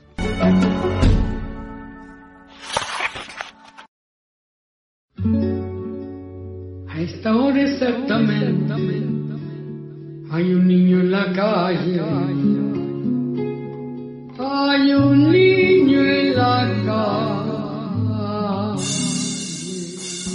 A 6.90 7.00
esta 7.00 7.34
hora 7.34 7.62
exactamente 7.62 9.15
hay 10.36 10.52
un 10.52 10.68
niño 10.68 11.00
en 11.00 11.10
la 11.10 11.32
calle. 11.32 11.98
Hay 14.38 14.92
un 14.92 15.30
niño 15.32 15.55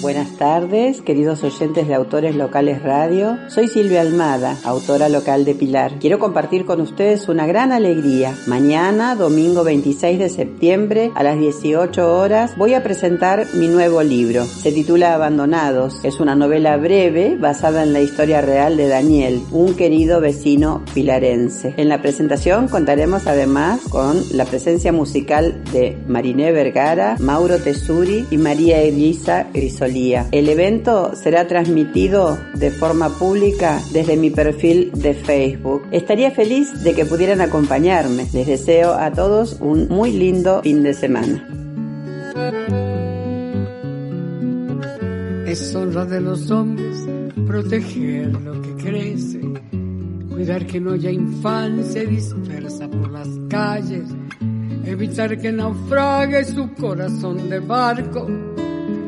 Buenas 0.01 0.36
tardes, 0.38 1.03
queridos 1.03 1.43
oyentes 1.43 1.88
de 1.88 1.93
Autores 1.93 2.36
Locales 2.36 2.81
Radio. 2.81 3.38
Soy 3.50 3.67
Silvia 3.67 4.01
Almada, 4.01 4.58
autora 4.63 5.10
local 5.10 5.46
de 5.46 5.53
Pilar. 5.53 6.00
Quiero 6.00 6.17
compartir 6.17 6.65
con 6.65 6.81
ustedes 6.81 7.29
una 7.29 7.46
gran 7.46 7.72
alegría. 7.72 8.36
Mañana, 8.48 9.13
domingo 9.13 9.63
26 9.63 10.17
de 10.17 10.29
septiembre, 10.29 11.12
a 11.13 11.22
las 11.22 11.38
18 11.38 12.17
horas, 12.17 12.58
voy 12.58 12.74
a 12.74 12.81
presentar 12.81 13.46
mi 13.53 13.67
nuevo 13.67 14.01
libro. 14.01 14.43
Se 14.46 14.72
titula 14.72 15.13
Abandonados. 15.13 16.03
Es 16.03 16.20
una 16.20 16.34
novela 16.34 16.77
breve 16.77 17.38
basada 17.39 17.84
en 17.84 17.93
la 17.93 18.01
historia 18.01 18.41
real 18.41 18.77
de 18.77 18.88
Daniel, 18.88 19.43
un 19.51 19.75
querido 19.75 20.20
vecino 20.20 20.84
pilarense. 20.96 21.75
En 21.77 21.89
la 21.89 22.01
presentación 22.01 22.70
contaremos 22.70 23.27
además 23.27 23.81
con 23.91 24.20
la 24.31 24.46
presencia 24.46 24.91
musical 24.91 25.63
de 25.72 25.96
Mariné 26.08 26.51
Vergara, 26.51 27.17
Mauro 27.20 27.60
Tesuri 27.60 28.25
y 28.31 28.38
María 28.38 28.81
Elisa 28.81 29.46
El 29.93 30.48
evento 30.48 31.15
será 31.15 31.48
transmitido 31.48 32.38
de 32.53 32.71
forma 32.71 33.10
pública 33.10 33.81
desde 33.91 34.15
mi 34.15 34.29
perfil 34.29 34.89
de 34.93 35.13
Facebook. 35.13 35.83
Estaría 35.91 36.31
feliz 36.31 36.81
de 36.83 36.93
que 36.93 37.03
pudieran 37.03 37.41
acompañarme. 37.41 38.25
Les 38.31 38.48
deseo 38.48 38.93
a 38.93 39.12
todos 39.12 39.57
un 39.60 39.89
muy 39.89 40.12
lindo 40.12 40.62
fin 40.63 40.83
de 40.83 40.93
semana. 40.93 41.45
Es 45.45 45.75
honra 45.75 46.05
de 46.05 46.21
los 46.21 46.50
hombres 46.50 46.95
proteger 47.45 48.31
lo 48.31 48.62
que 48.62 48.75
crece, 48.86 49.41
cuidar 50.29 50.65
que 50.65 50.79
no 50.79 50.93
haya 50.93 51.12
infancia 51.12 52.05
dispersa 52.05 52.88
por 52.88 53.12
las 53.12 53.27
calles, 53.50 54.05
evitar 54.86 55.38
que 55.38 55.51
naufrague 55.51 56.45
su 56.45 56.74
corazón 56.75 57.50
de 57.50 57.60
barco 57.60 58.29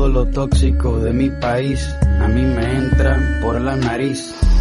Todo 0.00 0.08
lo 0.08 0.24
tóxico 0.24 0.98
de 1.00 1.12
mi 1.12 1.28
país 1.28 1.94
a 2.20 2.26
mí 2.26 2.42
me 2.42 2.74
entra 2.74 3.38
por 3.42 3.60
la 3.60 3.76
nariz. 3.76 4.34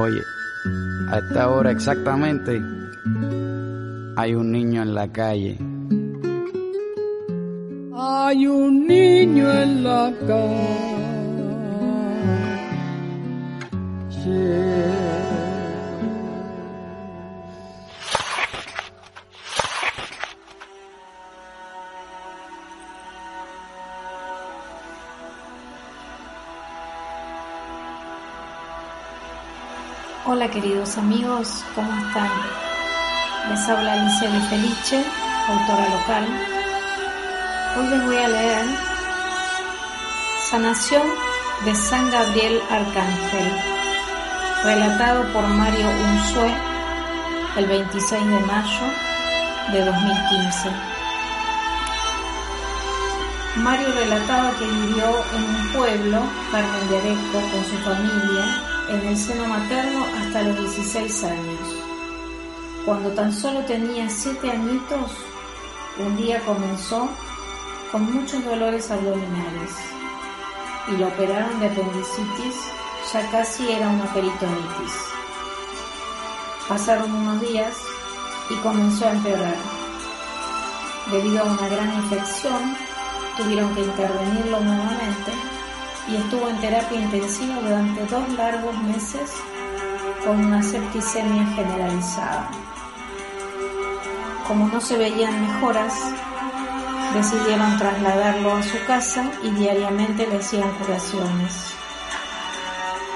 Oye, 0.00 0.24
a 1.10 1.18
esta 1.18 1.50
hora 1.50 1.70
exactamente 1.70 2.58
hay 4.16 4.34
un 4.34 4.50
niño 4.50 4.80
en 4.80 4.94
la 4.94 5.06
calle. 5.08 5.58
Hay 7.94 8.46
un 8.46 8.86
niño 8.86 9.52
en 9.52 9.84
la 9.84 10.10
calle. 10.26 10.90
Hola 30.32 30.48
queridos 30.48 30.96
amigos, 30.96 31.64
¿cómo 31.74 31.90
están? 32.06 32.30
Les 33.48 33.68
habla 33.68 33.94
Alicia 33.94 34.30
Di 34.30 34.40
Felice, 34.42 35.04
autora 35.48 35.88
local. 35.88 36.24
Hoy 37.76 37.88
les 37.88 38.04
voy 38.04 38.16
a 38.16 38.28
leer 38.28 38.64
Sanación 40.48 41.02
de 41.64 41.74
San 41.74 42.12
Gabriel 42.12 42.62
Arcángel, 42.70 43.52
relatado 44.62 45.32
por 45.32 45.48
Mario 45.48 45.88
Unzué 45.88 46.54
el 47.56 47.66
26 47.66 48.24
de 48.24 48.40
mayo 48.46 48.86
de 49.72 49.84
2015. 49.84 50.70
Mario 53.56 53.88
relataba 53.94 54.52
que 54.52 54.64
vivió 54.64 55.06
en 55.34 55.42
un 55.42 55.72
pueblo, 55.72 56.22
Carmen 56.52 56.88
de 56.88 56.98
Areco, 56.98 57.40
con 57.50 57.64
su 57.64 57.76
familia, 57.78 58.79
en 58.90 59.06
el 59.06 59.16
seno 59.16 59.46
materno 59.46 60.04
hasta 60.18 60.42
los 60.42 60.58
16 60.58 61.24
años. 61.24 61.60
Cuando 62.84 63.10
tan 63.10 63.32
solo 63.32 63.60
tenía 63.60 64.10
7 64.10 64.50
añitos, 64.50 65.12
un 65.98 66.16
día 66.16 66.40
comenzó 66.40 67.08
con 67.92 68.12
muchos 68.12 68.44
dolores 68.44 68.90
abdominales 68.90 69.70
y 70.88 70.96
lo 70.96 71.06
operaron 71.06 71.60
de 71.60 71.66
apendicitis, 71.66 72.56
ya 73.12 73.30
casi 73.30 73.70
era 73.70 73.88
una 73.88 74.12
peritonitis. 74.12 74.94
Pasaron 76.68 77.12
unos 77.14 77.40
días 77.42 77.76
y 78.48 78.54
comenzó 78.56 79.06
a 79.06 79.12
empeorar. 79.12 79.56
Debido 81.12 81.42
a 81.42 81.44
una 81.44 81.68
gran 81.68 81.94
infección, 81.94 82.76
tuvieron 83.36 83.72
que 83.74 83.82
intervenirlo 83.82 84.60
nuevamente 84.60 85.49
y 86.08 86.16
estuvo 86.16 86.48
en 86.48 86.60
terapia 86.60 87.00
intensiva 87.00 87.56
durante 87.60 88.06
dos 88.06 88.28
largos 88.30 88.76
meses 88.82 89.32
con 90.24 90.44
una 90.44 90.62
septicemia 90.62 91.46
generalizada. 91.54 92.50
Como 94.46 94.68
no 94.68 94.80
se 94.80 94.98
veían 94.98 95.40
mejoras, 95.40 95.94
decidieron 97.14 97.78
trasladarlo 97.78 98.56
a 98.56 98.62
su 98.62 98.84
casa 98.86 99.30
y 99.42 99.50
diariamente 99.50 100.26
le 100.26 100.38
hacían 100.38 100.70
curaciones. 100.78 101.74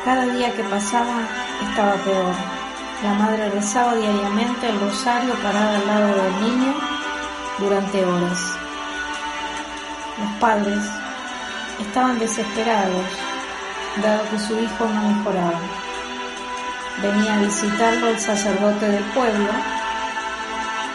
Cada 0.04 0.26
día 0.26 0.54
que 0.54 0.64
pasaba 0.64 1.22
estaba 1.68 1.94
peor. 1.94 2.34
La 3.02 3.14
madre 3.14 3.50
rezaba 3.50 3.94
diariamente 3.94 4.68
el 4.68 4.80
rosario 4.80 5.34
parada 5.42 5.78
al 5.78 5.86
lado 5.86 6.22
del 6.22 6.40
niño 6.40 6.74
durante 7.58 8.04
horas. 8.04 8.56
Los 10.18 10.32
padres 10.40 11.03
estaban 11.80 12.18
desesperados, 12.18 13.06
dado 14.02 14.30
que 14.30 14.38
su 14.38 14.58
hijo 14.58 14.86
no 14.86 15.08
mejoraba. 15.08 15.60
Venía 17.02 17.34
a 17.34 17.40
visitarlo 17.40 18.08
el 18.08 18.20
sacerdote 18.20 18.88
del 18.88 19.04
pueblo 19.04 19.50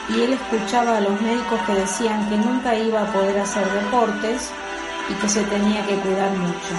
y 0.10 0.22
él 0.22 0.34
escuchaba 0.34 0.98
a 0.98 1.02
los 1.02 1.22
médicos 1.22 1.60
que 1.68 1.74
decían 1.74 2.28
que 2.30 2.38
nunca 2.38 2.76
iba 2.76 3.02
a 3.02 3.12
poder 3.14 3.40
hacer 3.40 3.70
deportes 3.72 4.50
y 5.10 5.14
que 5.14 5.30
se 5.30 5.44
tenía 5.44 5.86
que 5.86 5.96
cuidar 5.96 6.32
mucho. 6.32 6.76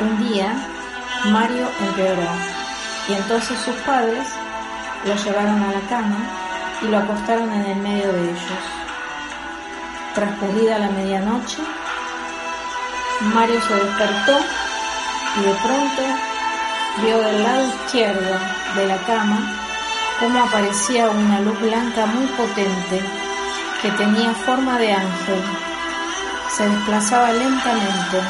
Un 0.00 0.28
día, 0.28 0.54
Mario 1.26 1.68
empeoró 1.80 2.28
y 3.08 3.12
entonces 3.12 3.58
sus 3.58 3.74
padres 3.86 4.26
lo 5.04 5.14
llevaron 5.14 5.62
a 5.62 5.72
la 5.72 5.80
cama 5.88 6.18
y 6.82 6.86
lo 6.86 6.98
acostaron 6.98 7.52
en 7.52 7.66
el 7.66 7.76
medio 7.76 8.12
de 8.12 8.22
ellos. 8.24 8.64
Transcurrida 10.14 10.78
la 10.78 10.90
medianoche, 10.90 11.62
Mario 13.20 13.60
se 13.62 13.74
despertó 13.74 14.38
y 15.36 15.42
de 15.42 15.54
pronto 15.54 16.02
vio 17.02 17.18
del 17.20 17.42
lado 17.42 17.66
izquierdo 17.66 18.38
de 18.74 18.86
la 18.86 18.96
cama 18.98 19.38
cómo 20.20 20.42
aparecía 20.42 21.10
una 21.10 21.40
luz 21.40 21.58
blanca 21.60 22.06
muy 22.06 22.26
potente 22.26 23.02
que 23.82 23.90
tenía 23.92 24.32
forma 24.34 24.78
de 24.78 24.92
ángel. 24.92 25.42
Se 26.56 26.68
desplazaba 26.68 27.32
lentamente. 27.32 28.20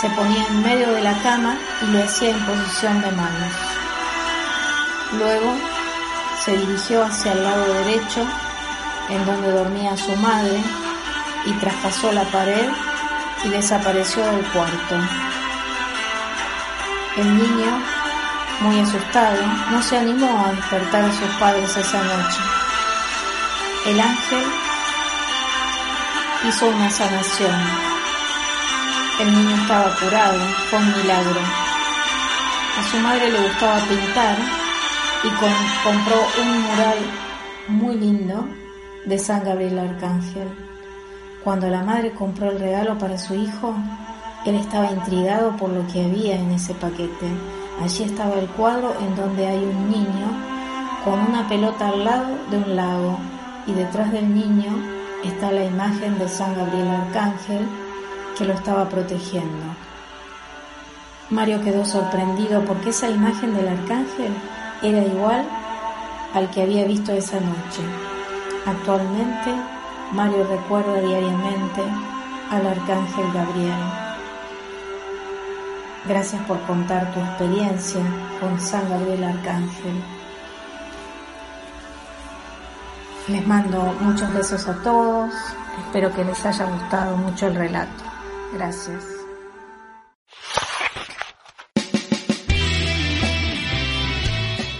Se 0.00 0.08
ponía 0.10 0.46
en 0.46 0.62
medio 0.62 0.92
de 0.92 1.02
la 1.02 1.16
cama 1.22 1.56
y 1.82 1.92
lo 1.92 2.02
hacía 2.02 2.30
en 2.30 2.46
posición 2.46 3.00
de 3.02 3.10
manos. 3.12 3.52
Luego 5.18 5.54
se 6.44 6.56
dirigió 6.56 7.04
hacia 7.04 7.32
el 7.32 7.44
lado 7.44 7.72
derecho, 7.74 8.26
en 9.10 9.26
donde 9.26 9.52
dormía 9.52 9.96
su 9.96 10.16
madre, 10.16 10.58
y 11.44 11.52
traspasó 11.54 12.12
la 12.12 12.24
pared 12.24 12.68
y 13.44 13.48
desapareció 13.48 14.24
del 14.24 14.44
cuarto. 14.46 14.96
El 17.16 17.36
niño 17.36 17.82
muy 18.60 18.78
asustado, 18.78 19.38
no 19.70 19.82
se 19.82 19.98
animó 19.98 20.46
a 20.46 20.52
despertar 20.52 21.04
a 21.04 21.12
sus 21.12 21.28
padres 21.38 21.76
esa 21.76 22.02
noche. 22.02 22.40
El 23.86 24.00
ángel 24.00 24.44
hizo 26.48 26.68
una 26.68 26.90
sanación. 26.90 27.60
El 29.20 29.32
niño 29.32 29.56
estaba 29.56 29.94
curado, 29.96 30.40
fue 30.70 30.78
un 30.78 30.96
milagro. 30.96 31.40
A 32.78 32.90
su 32.90 32.96
madre 32.98 33.30
le 33.30 33.40
gustaba 33.40 33.78
pintar 33.80 34.36
y 35.24 35.28
compró 35.84 36.26
un 36.40 36.62
mural 36.62 36.98
muy 37.68 37.96
lindo 37.96 38.48
de 39.04 39.18
San 39.18 39.44
Gabriel 39.44 39.78
Arcángel. 39.78 40.71
Cuando 41.44 41.68
la 41.68 41.82
madre 41.82 42.12
compró 42.12 42.50
el 42.50 42.60
regalo 42.60 42.98
para 42.98 43.18
su 43.18 43.34
hijo, 43.34 43.74
él 44.46 44.56
estaba 44.56 44.90
intrigado 44.90 45.56
por 45.56 45.70
lo 45.70 45.86
que 45.86 46.04
había 46.04 46.36
en 46.36 46.50
ese 46.52 46.74
paquete 46.74 47.28
Allí 47.80 48.04
estaba 48.04 48.34
el 48.34 48.46
cuadro 48.48 48.94
en 49.00 49.16
donde 49.16 49.46
hay 49.46 49.58
un 49.58 49.90
niño 49.90 50.26
con 51.04 51.18
una 51.18 51.48
pelota 51.48 51.88
al 51.88 52.04
lado 52.04 52.38
de 52.50 52.58
un 52.58 52.76
lago 52.76 53.18
y 53.66 53.72
detrás 53.72 54.12
del 54.12 54.32
niño 54.32 54.72
está 55.24 55.50
la 55.50 55.64
imagen 55.64 56.18
de 56.18 56.28
San 56.28 56.54
Gabriel 56.54 56.88
Arcángel 56.88 57.66
que 58.36 58.44
lo 58.44 58.52
estaba 58.52 58.88
protegiendo. 58.88 59.64
Mario 61.30 61.60
quedó 61.62 61.84
sorprendido 61.84 62.62
porque 62.64 62.90
esa 62.90 63.08
imagen 63.08 63.54
del 63.54 63.68
arcángel 63.68 64.32
era 64.82 65.02
igual 65.02 65.44
al 66.34 66.50
que 66.50 66.62
había 66.62 66.84
visto 66.84 67.12
esa 67.12 67.40
noche. 67.40 67.82
Actualmente, 68.66 69.54
Mario 70.12 70.46
recuerda 70.46 71.00
diariamente 71.00 71.82
al 72.50 72.66
arcángel 72.66 73.32
Gabriel. 73.32 73.74
Gracias 76.06 76.42
por 76.42 76.60
contar 76.66 77.14
tu 77.14 77.20
experiencia 77.20 78.02
con 78.38 78.60
San 78.60 78.90
Gabriel 78.90 79.24
Arcángel. 79.24 80.02
Les 83.28 83.46
mando 83.46 83.80
muchos 84.00 84.30
besos 84.34 84.68
a 84.68 84.82
todos. 84.82 85.32
Espero 85.86 86.12
que 86.14 86.24
les 86.24 86.44
haya 86.44 86.66
gustado 86.66 87.16
mucho 87.16 87.46
el 87.46 87.54
relato. 87.54 88.04
Gracias. 88.52 89.04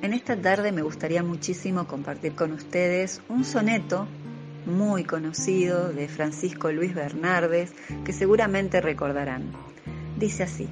En 0.00 0.14
esta 0.14 0.40
tarde 0.40 0.72
me 0.72 0.80
gustaría 0.80 1.22
muchísimo 1.22 1.86
compartir 1.86 2.34
con 2.34 2.52
ustedes 2.52 3.20
un 3.28 3.44
soneto 3.44 4.08
muy 4.66 5.04
conocido 5.04 5.92
de 5.92 6.08
Francisco 6.08 6.72
Luis 6.72 6.94
Bernardes 6.94 7.72
que 8.04 8.12
seguramente 8.12 8.80
recordarán. 8.80 9.52
Dice 10.18 10.44
así, 10.44 10.68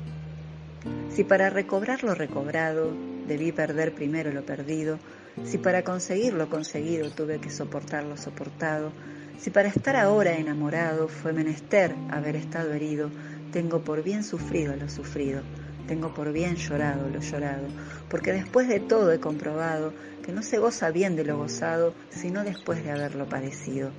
si 1.10 1.24
para 1.24 1.50
recobrar 1.50 2.02
lo 2.02 2.14
recobrado 2.14 2.92
debí 3.26 3.52
perder 3.52 3.94
primero 3.94 4.32
lo 4.32 4.44
perdido, 4.44 4.98
si 5.44 5.58
para 5.58 5.82
conseguir 5.82 6.34
lo 6.34 6.48
conseguido 6.48 7.10
tuve 7.10 7.38
que 7.38 7.50
soportar 7.50 8.04
lo 8.04 8.16
soportado, 8.16 8.92
si 9.38 9.50
para 9.50 9.68
estar 9.68 9.96
ahora 9.96 10.36
enamorado 10.36 11.08
fue 11.08 11.32
menester 11.32 11.94
haber 12.10 12.36
estado 12.36 12.72
herido, 12.72 13.10
tengo 13.52 13.80
por 13.82 14.02
bien 14.02 14.24
sufrido 14.24 14.76
lo 14.76 14.88
sufrido, 14.88 15.42
tengo 15.86 16.14
por 16.14 16.32
bien 16.32 16.56
llorado 16.56 17.08
lo 17.08 17.20
llorado, 17.20 17.66
porque 18.08 18.32
después 18.32 18.68
de 18.68 18.80
todo 18.80 19.12
he 19.12 19.20
comprobado 19.20 19.92
que 20.24 20.32
no 20.32 20.42
se 20.42 20.58
goza 20.58 20.90
bien 20.90 21.16
de 21.16 21.24
lo 21.24 21.36
gozado, 21.36 21.94
sino 22.10 22.44
después 22.44 22.82
de 22.84 22.90
haberlo 22.90 23.28
padecido. 23.28 23.90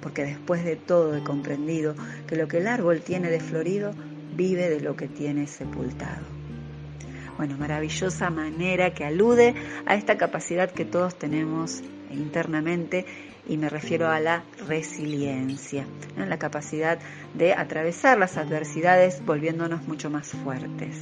Porque 0.00 0.24
después 0.24 0.64
de 0.64 0.76
todo 0.76 1.16
he 1.16 1.22
comprendido 1.22 1.94
que 2.26 2.36
lo 2.36 2.48
que 2.48 2.58
el 2.58 2.66
árbol 2.66 3.00
tiene 3.00 3.30
de 3.30 3.40
florido 3.40 3.92
vive 4.34 4.68
de 4.68 4.80
lo 4.80 4.96
que 4.96 5.08
tiene 5.08 5.46
sepultado. 5.46 6.24
Bueno, 7.36 7.56
maravillosa 7.56 8.30
manera 8.30 8.94
que 8.94 9.04
alude 9.04 9.54
a 9.86 9.96
esta 9.96 10.16
capacidad 10.16 10.70
que 10.70 10.84
todos 10.84 11.18
tenemos 11.18 11.82
internamente 12.10 13.06
y 13.48 13.56
me 13.56 13.68
refiero 13.68 14.08
a 14.08 14.20
la 14.20 14.44
resiliencia, 14.66 15.84
la 16.16 16.38
capacidad 16.38 16.98
de 17.34 17.52
atravesar 17.52 18.18
las 18.18 18.36
adversidades 18.36 19.24
volviéndonos 19.24 19.86
mucho 19.86 20.10
más 20.10 20.28
fuertes. 20.28 20.96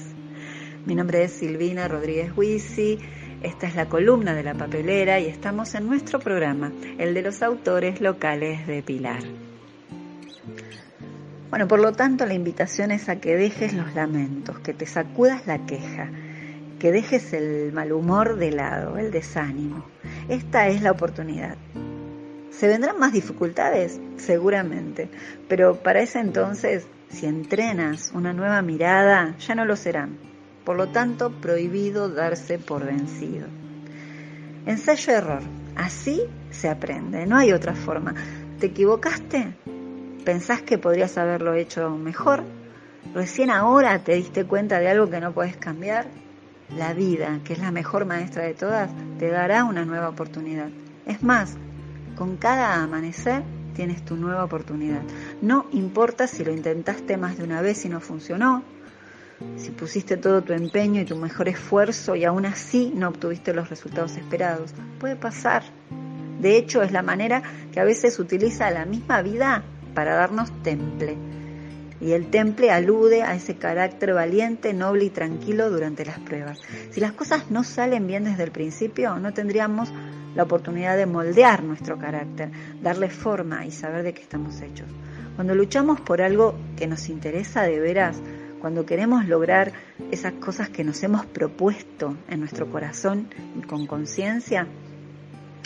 Mi 0.87 0.95
nombre 0.95 1.23
es 1.23 1.33
Silvina 1.33 1.87
Rodríguez 1.87 2.33
Huisi, 2.37 2.99
esta 3.43 3.67
es 3.67 3.75
la 3.75 3.89
columna 3.89 4.35
de 4.35 4.43
la 4.43 4.55
papelera 4.55 5.19
y 5.21 5.27
estamos 5.27 5.75
en 5.75 5.87
nuestro 5.87 6.19
programa, 6.19 6.73
el 6.99 7.15
de 7.15 7.23
los 7.23 7.43
autores 7.43 8.01
locales 8.01 8.67
de 8.67 8.83
Pilar. 8.83 9.23
Bueno, 11.51 11.69
por 11.69 11.81
lo 11.81 11.93
tanto 11.93 12.25
la 12.25 12.35
invitación 12.35 12.91
es 12.93 13.09
a 13.09 13.17
que 13.17 13.37
dejes 13.37 13.75
los 13.75 13.95
lamentos, 13.95 14.59
que 14.61 14.73
te 14.73 14.87
sacudas 14.87 15.47
la 15.47 15.67
queja, 15.67 16.09
que 16.79 16.93
dejes 16.93 17.33
el 17.33 17.73
mal 17.73 17.93
humor 17.93 18.37
de 18.37 18.53
lado, 18.53 18.97
el 18.97 19.11
desánimo. 19.11 19.85
Esta 20.29 20.69
es 20.69 20.81
la 20.81 20.93
oportunidad. 20.93 21.57
¿Se 22.51 22.69
vendrán 22.69 22.99
más 22.99 23.13
dificultades? 23.13 24.01
Seguramente, 24.17 25.09
pero 25.49 25.77
para 25.83 26.01
ese 26.01 26.21
entonces, 26.21 26.87
si 27.09 27.27
entrenas 27.27 28.13
una 28.15 28.33
nueva 28.33 28.63
mirada, 28.63 29.37
ya 29.39 29.55
no 29.55 29.65
lo 29.65 29.77
serán. 29.77 30.32
Por 30.65 30.77
lo 30.77 30.89
tanto, 30.89 31.31
prohibido 31.31 32.09
darse 32.09 32.59
por 32.59 32.85
vencido. 32.85 33.47
Ensayo-error. 34.67 35.43
Así 35.75 36.23
se 36.51 36.69
aprende, 36.69 37.27
no 37.27 37.37
hay 37.37 37.53
otra 37.53 37.75
forma. 37.75 38.15
¿Te 38.61 38.67
equivocaste? 38.67 39.55
¿Pensás 40.25 40.63
que 40.63 40.79
podrías 40.79 41.19
haberlo 41.19 41.55
hecho 41.55 41.91
mejor? 41.91 42.45
¿Recién 43.15 43.51
ahora 43.51 43.99
te 44.05 44.15
diste 44.15 44.45
cuenta 44.45 44.79
de 44.79 44.89
algo 44.89 45.11
que 45.11 45.21
no 45.21 45.33
puedes 45.33 45.57
cambiar? 45.57 46.07
La 46.77 46.95
vida, 46.95 47.41
que 47.45 47.55
es 47.55 47.59
la 47.59 47.73
mejor 47.73 48.07
maestra 48.07 48.45
de 48.45 48.55
todas, 48.55 48.91
te 49.19 49.29
dará 49.29 49.65
una 49.65 49.85
nueva 49.85 50.09
oportunidad. 50.09 50.69
Es 51.07 51.23
más, 51.23 51.57
con 52.17 52.37
cada 52.37 52.83
amanecer 52.83 53.43
tienes 53.75 54.05
tu 54.05 54.17
nueva 54.17 54.45
oportunidad. 54.45 55.03
No 55.41 55.67
importa 55.73 56.27
si 56.27 56.45
lo 56.45 56.53
intentaste 56.53 57.17
más 57.17 57.37
de 57.37 57.45
una 57.45 57.61
vez 57.61 57.85
y 57.85 57.89
no 57.89 58.01
funcionó, 58.01 58.63
si 59.57 59.71
pusiste 59.71 60.17
todo 60.17 60.43
tu 60.43 60.53
empeño 60.53 61.01
y 61.01 61.05
tu 61.05 61.17
mejor 61.17 61.49
esfuerzo 61.49 62.17
y 62.17 62.25
aún 62.25 62.47
así 62.47 62.93
no 62.95 63.09
obtuviste 63.09 63.55
los 63.55 63.71
resultados 63.71 64.17
esperados. 64.17 64.73
Puede 64.99 65.17
pasar. 65.17 65.63
De 66.41 66.57
hecho, 66.57 66.83
es 66.83 66.93
la 66.93 67.03
manera 67.03 67.43
que 67.73 67.81
a 67.81 67.85
veces 67.85 68.19
utiliza 68.19 68.71
la 68.71 68.85
misma 68.85 69.23
vida 69.23 69.63
para 69.95 70.15
darnos 70.15 70.51
temple. 70.63 71.17
Y 72.01 72.13
el 72.13 72.31
temple 72.31 72.73
alude 72.73 73.23
a 73.23 73.35
ese 73.35 73.55
carácter 73.55 74.13
valiente, 74.13 74.73
noble 74.73 75.05
y 75.05 75.11
tranquilo 75.11 75.71
durante 75.71 76.05
las 76.05 76.19
pruebas. 76.19 76.59
Si 76.91 77.01
las 77.01 77.13
cosas 77.13 77.51
no 77.51 77.63
salen 77.63 78.09
bien 78.09 78.25
desde 78.25 78.43
el 78.43 78.51
principio, 78.51 79.17
no 79.21 79.33
tendríamos 79.33 79.93
la 80.35 80.43
oportunidad 80.43 80.97
de 80.97 81.07
moldear 81.07 81.63
nuestro 81.63 81.99
carácter, 81.99 82.51
darle 82.83 83.09
forma 83.09 83.65
y 83.67 83.71
saber 83.71 84.03
de 84.03 84.15
qué 84.15 84.23
estamos 84.23 84.61
hechos. 84.61 84.89
Cuando 85.37 85.55
luchamos 85.55 86.01
por 86.01 86.23
algo 86.23 86.59
que 86.77 86.87
nos 86.87 87.09
interesa 87.09 87.63
de 87.63 87.79
veras, 87.79 88.21
cuando 88.63 88.87
queremos 88.87 89.27
lograr 89.27 89.73
esas 90.13 90.35
cosas 90.35 90.69
que 90.69 90.85
nos 90.85 91.03
hemos 91.03 91.27
propuesto 91.27 92.17
en 92.29 92.39
nuestro 92.39 92.71
corazón 92.71 93.27
y 93.59 93.63
con 93.63 93.89
conciencia, 93.89 94.69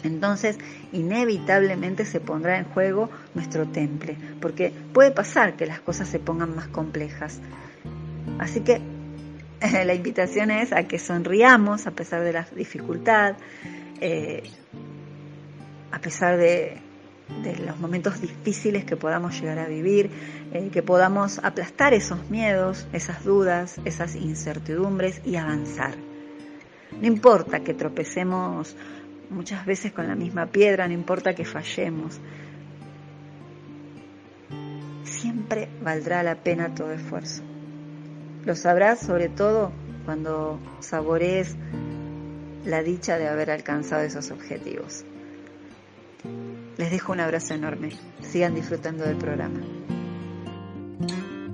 entonces 0.02 0.56
inevitablemente 0.92 2.06
se 2.06 2.20
pondrá 2.20 2.56
en 2.56 2.64
juego 2.64 3.10
nuestro 3.34 3.68
temple, 3.68 4.16
porque 4.40 4.72
puede 4.94 5.10
pasar 5.10 5.56
que 5.56 5.66
las 5.66 5.80
cosas 5.80 6.08
se 6.08 6.18
pongan 6.18 6.56
más 6.56 6.68
complejas. 6.68 7.38
Así 8.38 8.60
que 8.60 8.80
la 9.60 9.92
invitación 9.92 10.50
es 10.50 10.72
a 10.72 10.84
que 10.84 10.98
sonriamos 10.98 11.86
a 11.86 11.90
pesar 11.90 12.24
de 12.24 12.32
la 12.32 12.46
dificultad, 12.56 13.36
eh, 14.00 14.42
a 15.92 15.98
pesar 15.98 16.38
de, 16.38 16.78
de 17.42 17.56
los 17.56 17.78
momentos 17.78 18.20
difíciles 18.20 18.84
que 18.84 18.96
podamos 18.96 19.40
llegar 19.40 19.58
a 19.58 19.66
vivir, 19.66 20.10
eh, 20.52 20.70
que 20.72 20.82
podamos 20.82 21.40
aplastar 21.42 21.92
esos 21.92 22.30
miedos, 22.30 22.86
esas 22.92 23.24
dudas, 23.24 23.80
esas 23.84 24.14
incertidumbres 24.14 25.20
y 25.24 25.36
avanzar. 25.36 25.96
No 27.00 27.06
importa 27.06 27.60
que 27.60 27.74
tropecemos 27.74 28.76
muchas 29.28 29.66
veces 29.66 29.92
con 29.92 30.06
la 30.06 30.14
misma 30.14 30.46
piedra, 30.46 30.86
no 30.86 30.94
importa 30.94 31.34
que 31.34 31.44
fallemos, 31.44 32.20
siempre 35.04 35.68
valdrá 35.82 36.22
la 36.22 36.36
pena 36.36 36.74
todo 36.74 36.92
esfuerzo. 36.92 37.42
Lo 38.44 38.54
sabrás 38.54 39.00
sobre 39.00 39.28
todo 39.28 39.72
cuando 40.04 40.60
saborees 40.80 41.56
la 42.64 42.82
dicha 42.82 43.18
de 43.18 43.28
haber 43.28 43.50
alcanzado 43.50 44.02
esos 44.02 44.30
objetivos. 44.30 45.04
Les 46.78 46.90
dejo 46.90 47.12
un 47.12 47.20
abrazo 47.20 47.54
enorme. 47.54 47.90
Sigan 48.20 48.54
disfrutando 48.54 49.04
del 49.04 49.16
programa. 49.16 49.60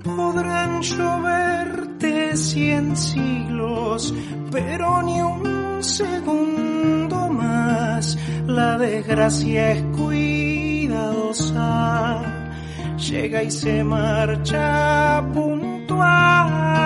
Podrán 0.03 0.81
lloverte 0.81 2.35
cien 2.35 2.97
siglos, 2.97 4.13
pero 4.51 5.01
ni 5.01 5.21
un 5.21 5.81
segundo 5.81 7.29
más. 7.29 8.17
La 8.45 8.77
desgracia 8.77 9.71
es 9.71 9.83
cuidadosa, 9.95 11.41
llega 12.97 13.43
y 13.43 13.51
se 13.51 13.81
marcha 13.83 15.23
puntual. 15.33 16.82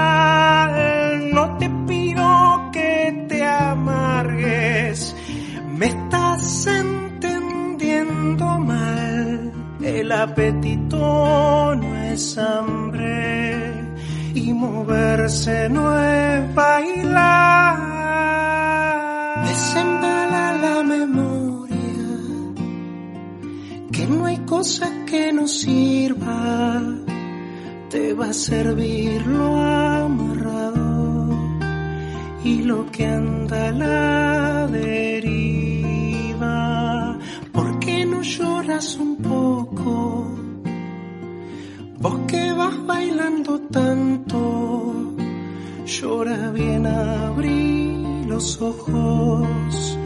El 10.08 10.14
apetito 10.14 11.76
no 11.76 11.98
es 11.98 12.38
hambre 12.38 13.74
y 14.34 14.54
moverse 14.54 15.68
no 15.68 16.02
es 16.02 16.56
bailar. 16.56 17.76
Desembala 19.46 20.54
la 20.62 20.82
memoria, 20.84 22.08
que 23.92 24.08
no 24.08 24.26
hay 24.28 24.38
cosa 24.46 24.90
que 25.06 25.34
no 25.34 25.46
sirva 25.46 26.82
te 27.90 28.14
va 28.14 28.30
a 28.30 28.34
servir 28.34 29.28
lo 29.28 29.58
amarrado 29.58 31.38
y 32.46 32.62
lo 32.62 32.90
que 32.94 33.08
anda 33.08 33.68
a 33.68 33.72
la 33.74 34.68
deriva. 34.68 36.08
¿Por 37.52 37.80
qué 37.80 38.06
no 38.06 38.22
lloras 38.22 38.96
un 38.96 39.18
poco? 39.18 39.37
Vos 42.08 42.20
que 42.26 42.54
vas 42.54 42.86
bailando 42.86 43.60
tanto, 43.70 44.40
llora 45.86 46.52
bien, 46.52 46.86
abrí 46.88 48.24
los 48.26 48.62
ojos 48.62 50.00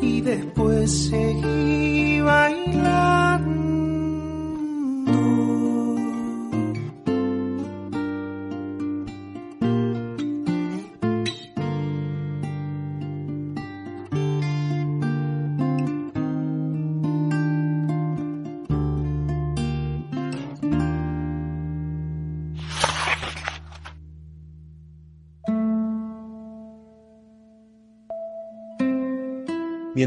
y 0.00 0.22
después 0.22 1.08
seguí 1.10 2.22
bailando. 2.22 3.31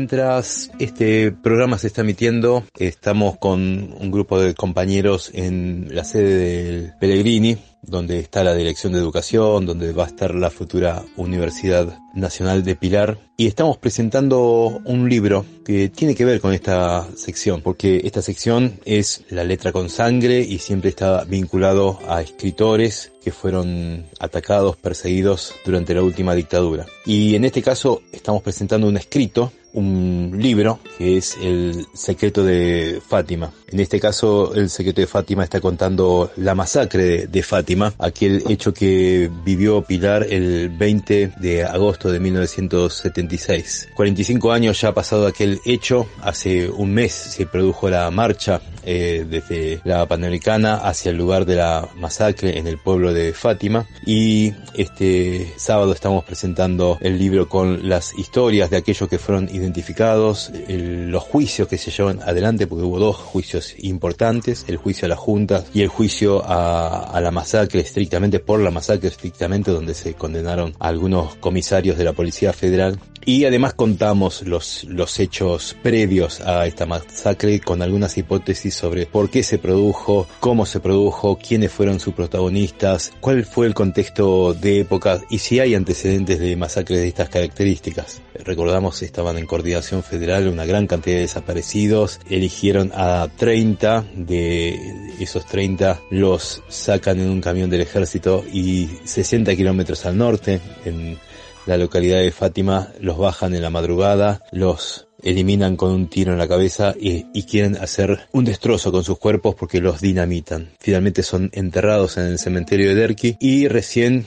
Mientras 0.05 0.69
este 0.77 1.31
programa 1.31 1.79
se 1.79 1.87
está 1.87 2.01
emitiendo, 2.01 2.63
estamos 2.77 3.39
con 3.39 3.59
un 3.99 4.11
grupo 4.11 4.39
de 4.39 4.53
compañeros 4.53 5.31
en 5.33 5.87
la 5.89 6.03
sede 6.03 6.35
del 6.35 6.93
Pellegrini, 6.99 7.57
donde 7.81 8.19
está 8.19 8.43
la 8.43 8.53
Dirección 8.53 8.93
de 8.93 8.99
Educación, 8.99 9.65
donde 9.65 9.93
va 9.93 10.03
a 10.03 10.07
estar 10.07 10.35
la 10.35 10.51
futura 10.51 11.03
Universidad 11.17 11.97
Nacional 12.13 12.63
de 12.63 12.75
Pilar. 12.75 13.17
Y 13.35 13.47
estamos 13.47 13.77
presentando 13.77 14.79
un 14.85 15.09
libro 15.09 15.43
que 15.65 15.89
tiene 15.89 16.13
que 16.13 16.25
ver 16.25 16.39
con 16.39 16.53
esta 16.53 17.07
sección, 17.15 17.61
porque 17.61 18.01
esta 18.03 18.21
sección 18.21 18.79
es 18.85 19.23
la 19.29 19.43
letra 19.43 19.71
con 19.71 19.89
sangre 19.89 20.39
y 20.39 20.59
siempre 20.59 20.91
está 20.91 21.23
vinculado 21.23 21.99
a 22.07 22.21
escritores 22.21 23.11
que 23.23 23.31
fueron 23.31 24.05
atacados, 24.19 24.77
perseguidos 24.77 25.55
durante 25.65 25.95
la 25.95 26.03
última 26.03 26.35
dictadura. 26.35 26.85
Y 27.07 27.33
en 27.33 27.43
este 27.43 27.63
caso 27.63 28.03
estamos 28.11 28.43
presentando 28.43 28.87
un 28.87 28.97
escrito 28.97 29.51
un 29.75 30.31
libro 30.37 30.79
que 30.97 31.17
es 31.17 31.37
El 31.41 31.85
secreto 31.93 32.43
de 32.43 33.01
Fátima. 33.05 33.51
En 33.67 33.79
este 33.79 33.99
caso, 33.99 34.53
El 34.55 34.69
secreto 34.69 35.01
de 35.01 35.07
Fátima 35.07 35.43
está 35.43 35.59
contando 35.59 36.31
la 36.37 36.55
masacre 36.55 37.27
de, 37.27 37.43
Fátima, 37.43 37.93
aquel 37.99 38.43
hecho 38.49 38.73
que 38.73 39.29
vivió 39.43 39.81
Pilar 39.81 40.25
el 40.29 40.69
20 40.69 41.33
de 41.37 41.63
agosto 41.63 42.11
de 42.11 42.19
1976. 42.19 43.89
45 43.95 44.51
años 44.51 44.79
ya 44.81 44.89
ha 44.89 44.93
pasado 44.93 45.27
aquel 45.27 45.59
hecho, 45.65 46.07
hace 46.21 46.69
un 46.69 46.93
mes 46.93 47.13
se 47.13 47.45
produjo 47.45 47.89
la 47.89 48.09
marcha 48.11 48.61
eh, 48.87 49.25
desde 49.27 49.81
la 49.83 50.05
Panamericana 50.05 50.75
hacia 50.75 51.09
el 51.09 51.17
lugar 51.17 51.45
de 51.45 51.55
la 51.55 51.89
masacre 51.95 52.59
en 52.59 52.67
el 52.67 52.77
pueblo 52.77 53.13
de 53.13 53.33
Fátima 53.33 53.87
y 54.05 54.53
este 54.75 55.53
sábado 55.57 55.91
estamos 55.91 56.23
presentando 56.23 56.99
el 57.01 57.17
libro 57.17 57.49
con 57.49 57.89
las 57.89 58.13
historias 58.17 58.69
de 58.69 58.77
aquellos 58.77 59.09
que 59.09 59.17
fueron 59.17 59.49
identificados, 59.49 59.64
los 59.73 61.23
juicios 61.23 61.67
que 61.67 61.77
se 61.77 61.91
llevan 61.91 62.21
adelante, 62.21 62.67
porque 62.67 62.83
hubo 62.83 62.99
dos 62.99 63.15
juicios 63.15 63.73
importantes, 63.79 64.65
el 64.67 64.77
juicio 64.77 65.05
a 65.05 65.09
la 65.09 65.15
Junta 65.15 65.63
y 65.73 65.81
el 65.81 65.87
juicio 65.87 66.43
a, 66.45 67.19
la 67.21 67.31
masacre 67.31 67.81
estrictamente, 67.81 68.39
por 68.39 68.59
la 68.59 68.71
masacre 68.71 69.09
estrictamente, 69.09 69.71
donde 69.71 69.93
se 69.93 70.13
condenaron 70.13 70.75
a 70.79 70.87
algunos 70.87 71.35
comisarios 71.35 71.97
de 71.97 72.03
la 72.03 72.13
Policía 72.13 72.53
Federal. 72.53 72.99
Y 73.27 73.45
además 73.45 73.73
contamos 73.73 74.43
los, 74.43 74.83
los 74.83 75.19
hechos 75.19 75.75
previos 75.81 76.41
a 76.41 76.67
esta 76.67 76.85
masacre 76.85 77.59
con 77.59 77.81
algunas 77.81 78.15
hipótesis 78.19 78.75
sobre 78.75 79.07
por 79.07 79.31
qué 79.31 79.41
se 79.41 79.57
produjo, 79.57 80.27
cómo 80.39 80.67
se 80.67 80.79
produjo, 80.79 81.39
quiénes 81.39 81.71
fueron 81.71 81.99
sus 81.99 82.13
protagonistas, 82.13 83.11
cuál 83.21 83.43
fue 83.43 83.65
el 83.65 83.73
contexto 83.73 84.53
de 84.53 84.81
época 84.81 85.21
y 85.31 85.39
si 85.39 85.59
hay 85.59 85.73
antecedentes 85.73 86.39
de 86.39 86.55
masacres 86.55 86.99
de 86.99 87.07
estas 87.07 87.29
características. 87.29 88.21
Recordamos 88.43 89.01
estaban 89.01 89.37
en 89.37 89.45
coordinación 89.55 90.03
federal 90.03 90.49
una 90.49 90.65
gran 90.65 90.85
cantidad 90.85 91.15
de 91.15 91.21
desaparecidos, 91.21 92.19
eligieron 92.29 92.91
a 92.93 93.29
30 93.37 94.03
de 94.13 94.77
esos 95.17 95.45
30 95.45 96.01
los 96.09 96.61
sacan 96.67 97.21
en 97.21 97.29
un 97.29 97.39
camión 97.39 97.69
del 97.69 97.79
ejército 97.79 98.43
y 98.51 98.89
60 99.05 99.55
kilómetros 99.55 100.05
al 100.05 100.17
norte 100.17 100.59
en 100.83 101.17
la 101.65 101.77
localidad 101.77 102.19
de 102.19 102.31
Fátima. 102.31 102.89
Los 102.99 103.17
bajan 103.17 103.55
en 103.55 103.61
la 103.61 103.69
madrugada, 103.69 104.41
los 104.51 105.07
eliminan 105.23 105.77
con 105.77 105.93
un 105.93 106.09
tiro 106.09 106.33
en 106.33 106.37
la 106.37 106.49
cabeza 106.49 106.93
y, 106.99 107.27
y, 107.33 107.43
quieren 107.43 107.77
hacer 107.77 108.27
un 108.33 108.43
destrozo 108.43 108.91
con 108.91 109.05
sus 109.05 109.17
cuerpos 109.17 109.55
porque 109.55 109.79
los 109.79 110.01
dinamitan. 110.01 110.71
Finalmente 110.81 111.23
son 111.23 111.49
enterrados 111.53 112.17
en 112.17 112.25
el 112.25 112.39
cementerio 112.39 112.89
de 112.89 112.95
Derqui 112.95 113.37
y 113.39 113.69
recién 113.69 114.25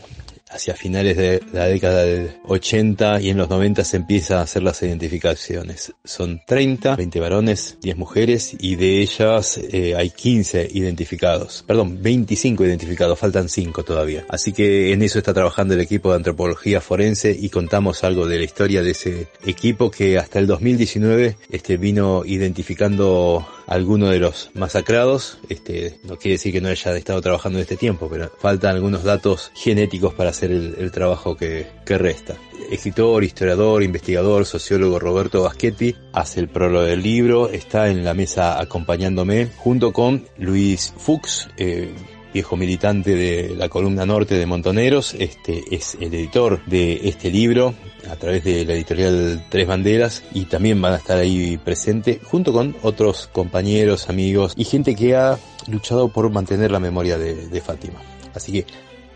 hacia 0.51 0.75
finales 0.75 1.17
de 1.17 1.43
la 1.53 1.67
década 1.67 2.03
del 2.05 2.31
80 2.47 3.21
y 3.21 3.31
en 3.31 3.39
los 3.39 3.49
90 3.49 3.85
se 3.85 3.97
empieza 3.97 4.39
a 4.39 4.43
hacer 4.43 4.63
las 4.63 4.83
identificaciones. 4.83 5.93
Son 6.05 6.41
30, 6.47 6.97
20 6.97 7.21
varones, 7.21 7.79
10 7.81 7.97
mujeres 7.97 8.57
y 8.59 8.77
de 8.77 9.01
ellas 9.01 9.59
eh, 9.59 9.95
hay 9.97 10.11
15 10.11 10.69
identificados. 10.73 11.65
Perdón, 11.67 12.03
25 12.03 12.65
identificados, 12.65 13.19
faltan 13.19 13.49
5 13.49 13.85
todavía. 13.85 14.25
Así 14.29 14.53
que 14.53 14.93
en 14.93 15.03
eso 15.03 15.19
está 15.19 15.35
trabajando 15.35 15.75
el 15.75 15.81
equipo 15.81 16.11
de 16.11 16.17
antropología 16.17 16.81
forense 16.81 17.37
y 17.39 17.49
contamos 17.51 18.05
algo 18.05 18.27
de 18.27 18.39
la 18.39 18.45
historia 18.45 18.83
de 18.83 18.91
ese 18.91 19.29
equipo 19.45 19.91
que 19.91 20.19
hasta 20.19 20.39
el 20.39 20.47
2019 20.47 21.37
este, 21.51 21.77
vino 21.77 22.23
identificando 22.25 23.47
alguno 23.69 24.09
de 24.09 24.19
los 24.19 24.51
masacrados. 24.55 25.39
Este, 25.49 26.01
no 26.05 26.17
quiere 26.17 26.35
decir 26.35 26.53
que 26.53 26.61
no 26.61 26.69
haya 26.69 26.97
estado 26.97 27.21
trabajando 27.21 27.59
en 27.59 27.63
este 27.63 27.77
tiempo, 27.77 28.09
pero 28.11 28.33
faltan 28.39 28.75
algunos 28.75 29.05
datos 29.05 29.53
genéticos 29.55 30.15
para 30.15 30.31
hacer 30.31 30.51
el, 30.51 30.91
trabajo 30.91 31.37
que, 31.37 31.67
resta 31.87 32.37
escritor, 32.71 33.25
historiador, 33.25 33.83
investigador, 33.83 34.45
sociólogo 34.45 34.99
Roberto 34.99 35.43
Baschetti 35.43 35.95
hace 36.13 36.41
el 36.41 36.49
prólogo 36.49 36.85
del 36.85 37.03
libro, 37.03 37.49
está 37.49 37.89
en 37.89 38.05
la 38.05 38.13
mesa 38.13 38.61
acompañándome 38.61 39.49
junto 39.57 39.93
con 39.93 40.27
Luis 40.37 40.93
Fuchs, 40.99 41.49
eh, 41.57 41.91
viejo 42.38 42.57
militante 42.57 43.16
de 43.16 43.57
la 43.57 43.68
columna 43.68 44.07
norte 44.07 44.37
de 44.37 44.46
Montoneros, 44.46 45.12
este 45.14 45.74
es 45.74 45.96
el 46.01 46.14
editor 46.14 46.64
de 46.66 47.09
este 47.09 47.33
libro 47.33 47.74
a 48.09 48.14
través 48.14 48.44
de 48.44 48.64
la 48.64 48.74
editorial 48.74 49.44
Tres 49.48 49.66
Banderas 49.66 50.22
y 50.33 50.44
también 50.44 50.81
van 50.81 50.92
a 50.92 50.98
estar 50.98 51.18
ahí 51.18 51.59
presente 51.59 52.20
junto 52.22 52.53
con 52.53 52.77
otros 52.83 53.29
compañeros, 53.33 54.09
amigos 54.09 54.53
y 54.57 54.62
gente 54.66 54.94
que 54.94 55.16
ha 55.16 55.37
luchado 55.66 56.12
por 56.12 56.31
mantener 56.31 56.70
la 56.70 56.79
memoria 56.79 57.18
de, 57.18 57.48
de 57.48 57.61
Fátima. 57.61 58.01
Así 58.33 58.53
que 58.53 58.66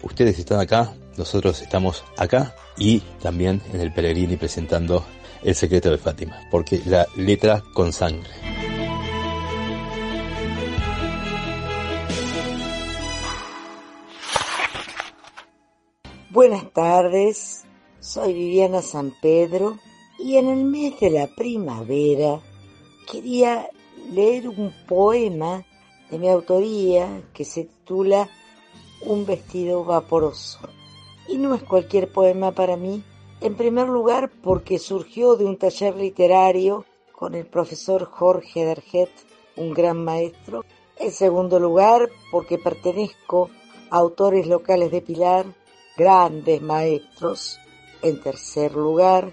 ustedes 0.03 0.37
están 0.41 0.59
acá, 0.59 0.93
nosotros 1.17 1.63
estamos 1.63 2.03
acá 2.17 2.57
y 2.77 2.99
también 3.23 3.63
en 3.73 3.83
el 3.83 3.93
Pellegrini 3.93 4.37
presentando 4.37 5.05
El 5.45 5.55
secreto 5.55 5.93
de 5.93 5.99
Fátima, 5.99 6.41
porque 6.51 6.83
la 6.87 7.07
letra 7.15 7.63
con 7.73 7.93
sangre. 7.93 8.72
Buenas 16.33 16.73
tardes, 16.73 17.67
soy 18.01 18.33
Viviana 18.33 18.81
San 18.81 19.13
Pedro 19.21 19.77
y 20.19 20.39
en 20.39 20.49
el 20.49 20.65
mes 20.65 20.99
de 20.99 21.11
la 21.11 21.27
primavera 21.27 22.41
quería 23.07 23.69
leer 24.15 24.49
un 24.49 24.73
poema 24.89 25.63
de 26.11 26.19
mi 26.19 26.31
autoría 26.31 27.23
que 27.35 27.45
se 27.45 27.65
titula 27.65 28.31
Un 29.05 29.27
vestido 29.27 29.85
vaporoso. 29.85 30.61
Y 31.29 31.37
no 31.37 31.55
es 31.55 31.63
cualquier 31.65 32.11
poema 32.11 32.53
para 32.53 32.79
mí, 32.79 33.03
en 33.43 33.55
primer 33.55 33.89
lugar 33.89 34.31
porque 34.43 34.79
surgió 34.79 35.37
de 35.37 35.45
un 35.45 35.59
taller 35.59 35.97
literario 35.97 36.87
con 37.13 37.35
el 37.35 37.45
profesor 37.45 38.07
Jorge 38.07 38.65
Derget, 38.65 39.11
un 39.57 39.75
gran 39.75 40.03
maestro. 40.03 40.65
En 40.97 41.13
segundo 41.13 41.61
lugar 41.61 42.09
porque 42.31 42.57
pertenezco 42.57 43.51
a 43.91 43.99
autores 43.99 44.47
locales 44.47 44.91
de 44.91 45.03
Pilar 45.03 45.45
grandes 45.97 46.61
maestros. 46.63 47.59
En 48.03 48.21
tercer 48.21 48.75
lugar, 48.75 49.31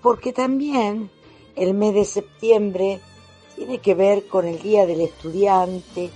porque 0.00 0.32
también 0.32 1.10
el 1.56 1.74
mes 1.74 1.94
de 1.94 2.04
septiembre 2.04 3.00
tiene 3.56 3.78
que 3.78 3.94
ver 3.94 4.28
con 4.28 4.46
el 4.46 4.62
Día 4.62 4.86
del 4.86 5.00
Estudiante 5.00 6.10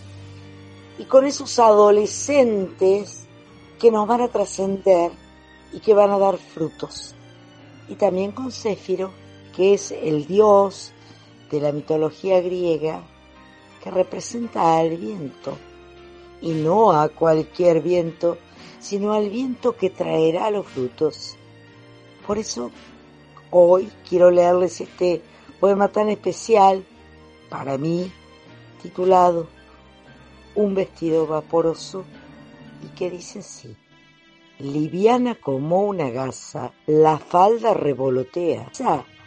y 0.96 1.04
con 1.04 1.26
esos 1.26 1.58
adolescentes 1.58 3.26
que 3.80 3.90
nos 3.90 4.06
van 4.06 4.20
a 4.20 4.28
trascender 4.28 5.10
y 5.72 5.80
que 5.80 5.92
van 5.92 6.10
a 6.12 6.18
dar 6.18 6.38
frutos. 6.38 7.16
Y 7.88 7.96
también 7.96 8.30
con 8.30 8.52
Céfiro, 8.52 9.10
que 9.56 9.74
es 9.74 9.90
el 9.90 10.26
dios 10.26 10.92
de 11.50 11.60
la 11.60 11.72
mitología 11.72 12.40
griega 12.40 13.02
que 13.82 13.90
representa 13.90 14.78
al 14.78 14.96
viento 14.96 15.58
y 16.40 16.50
no 16.50 16.92
a 16.92 17.08
cualquier 17.08 17.82
viento, 17.82 18.38
sino 18.82 19.12
al 19.12 19.30
viento 19.30 19.76
que 19.76 19.90
traerá 19.90 20.50
los 20.50 20.66
frutos. 20.66 21.36
Por 22.26 22.36
eso 22.36 22.72
hoy 23.50 23.88
quiero 24.08 24.30
leerles 24.30 24.80
este 24.80 25.22
poema 25.60 25.88
tan 25.88 26.10
especial 26.10 26.84
para 27.48 27.78
mí, 27.78 28.10
titulado 28.82 29.46
Un 30.56 30.74
vestido 30.74 31.26
vaporoso, 31.26 32.04
y 32.84 32.88
que 32.96 33.08
dice 33.08 33.38
así. 33.38 33.76
Liviana 34.58 35.36
como 35.36 35.84
una 35.84 36.10
gasa, 36.10 36.72
la 36.86 37.18
falda 37.18 37.74
revolotea. 37.74 38.70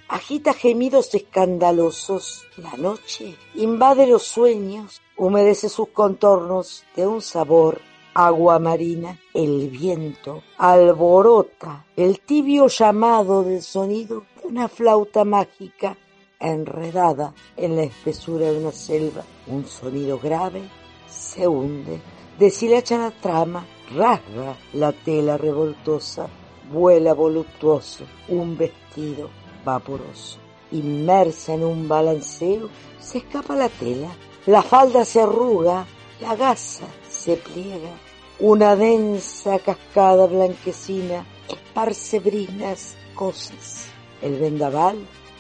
Agita 0.07 0.53
gemidos 0.53 1.15
escandalosos. 1.15 2.45
La 2.57 2.73
noche 2.77 3.35
invade 3.55 4.05
los 4.05 4.23
sueños, 4.23 5.01
humedece 5.17 5.69
sus 5.69 5.89
contornos 5.89 6.83
de 6.95 7.07
un 7.07 7.21
sabor 7.21 7.81
agua 8.15 8.59
marina, 8.59 9.19
el 9.33 9.69
viento 9.69 10.41
alborota 10.57 11.85
el 11.97 12.21
tibio 12.21 12.67
llamado 12.67 13.43
del 13.43 13.61
sonido 13.61 14.23
de 14.41 14.47
una 14.47 14.69
flauta 14.69 15.25
mágica 15.25 15.97
enredada 16.39 17.33
en 17.57 17.75
la 17.75 17.83
espesura 17.83 18.51
de 18.51 18.59
una 18.59 18.71
selva. 18.71 19.23
Un 19.47 19.65
sonido 19.65 20.17
grave 20.17 20.63
se 21.09 21.45
hunde, 21.45 21.99
deshilacha 22.39 22.97
la 22.97 23.11
trama, 23.11 23.65
rasga 23.93 24.55
la 24.73 24.93
tela 24.93 25.37
revoltosa, 25.37 26.27
vuela 26.71 27.13
voluptuoso 27.13 28.05
un 28.29 28.57
vestido 28.57 29.29
vaporoso. 29.65 30.39
Inmersa 30.71 31.53
en 31.53 31.65
un 31.65 31.87
balanceo, 31.87 32.69
se 32.99 33.17
escapa 33.17 33.55
la 33.55 33.69
tela, 33.69 34.09
la 34.45 34.61
falda 34.61 35.03
se 35.03 35.21
arruga, 35.21 35.85
la 36.21 36.35
gasa 36.35 36.85
se 37.09 37.35
pliega, 37.37 37.91
una 38.39 38.75
densa 38.75 39.59
cascada 39.59 40.27
blanquecina 40.27 41.25
esparce 41.47 42.19
brinas 42.19 42.97
cosas. 43.13 43.87
El 44.21 44.39
vendaval 44.39 44.97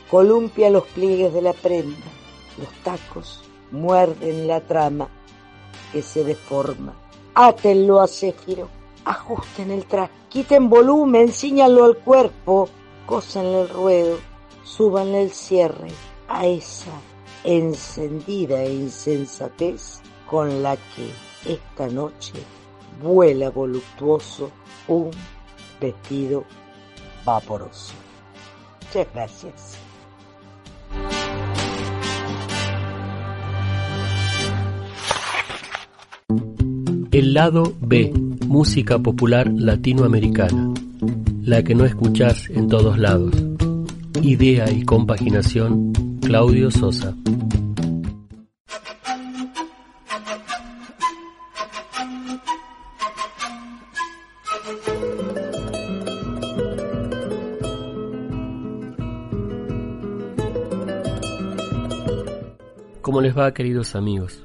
columpia 0.09 0.69
los 0.69 0.85
pliegues 0.87 1.33
de 1.33 1.41
la 1.41 1.51
prenda, 1.51 2.05
los 2.57 2.69
tacos 2.83 3.43
muerden 3.71 4.47
la 4.47 4.61
trama 4.61 5.09
que 5.91 6.01
se 6.01 6.23
deforma. 6.23 6.93
Átenlo 7.33 7.99
a 7.99 8.07
Céfiro, 8.07 8.69
ajusten 9.03 9.71
el 9.71 9.85
traje, 9.85 10.13
quiten 10.29 10.69
volumen, 10.69 11.33
ciñanlo 11.33 11.83
al 11.83 11.97
cuerpo, 11.97 12.69
cósanle 13.05 13.61
el 13.63 13.69
ruedo, 13.69 14.17
súbanle 14.63 15.23
el 15.23 15.31
cierre 15.31 15.89
a 16.29 16.45
esa 16.45 16.91
encendida 17.43 18.63
insensatez 18.63 19.99
con 20.29 20.63
la 20.63 20.77
que 20.77 21.11
esta 21.45 21.87
noche 21.87 22.33
vuela 23.01 23.49
voluptuoso 23.49 24.51
un 24.87 25.11
vestido 25.79 26.45
vaporoso. 27.25 27.93
Muchas 28.81 29.13
gracias. 29.13 29.77
El 37.11 37.33
lado 37.33 37.73
B, 37.79 38.11
música 38.45 38.99
popular 38.99 39.49
latinoamericana, 39.49 40.73
la 41.41 41.63
que 41.63 41.73
no 41.73 41.85
escuchás 41.85 42.49
en 42.49 42.67
todos 42.67 42.99
lados. 42.99 43.33
Idea 44.21 44.69
y 44.69 44.83
compaginación, 44.83 45.93
Claudio 46.21 46.71
Sosa. 46.71 47.15
¿Cómo 63.15 63.23
les 63.23 63.37
va, 63.37 63.53
queridos 63.53 63.95
amigos? 63.95 64.43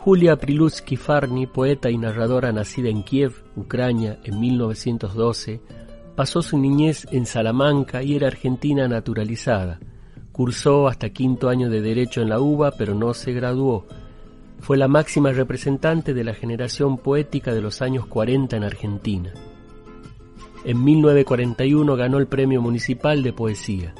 Julia 0.00 0.34
Prilutsky 0.34 0.96
Farni, 0.96 1.46
poeta 1.46 1.88
y 1.88 1.96
narradora 1.96 2.50
nacida 2.50 2.88
en 2.88 3.04
Kiev, 3.04 3.44
Ucrania, 3.54 4.18
en 4.24 4.40
1912, 4.40 5.60
pasó 6.16 6.42
su 6.42 6.58
niñez 6.58 7.06
en 7.12 7.24
Salamanca 7.24 8.02
y 8.02 8.16
era 8.16 8.26
argentina 8.26 8.88
naturalizada. 8.88 9.78
Cursó 10.32 10.88
hasta 10.88 11.10
quinto 11.10 11.48
año 11.48 11.70
de 11.70 11.82
Derecho 11.82 12.20
en 12.20 12.30
la 12.30 12.40
UBA, 12.40 12.72
pero 12.72 12.96
no 12.96 13.14
se 13.14 13.32
graduó. 13.32 13.86
Fue 14.58 14.76
la 14.76 14.88
máxima 14.88 15.30
representante 15.30 16.14
de 16.14 16.24
la 16.24 16.34
generación 16.34 16.98
poética 16.98 17.54
de 17.54 17.60
los 17.60 17.80
años 17.80 18.06
40 18.06 18.56
en 18.56 18.64
Argentina. 18.64 19.32
En 20.64 20.82
1941 20.82 21.94
ganó 21.94 22.18
el 22.18 22.26
Premio 22.26 22.60
Municipal 22.60 23.22
de 23.22 23.32
Poesía. 23.32 23.94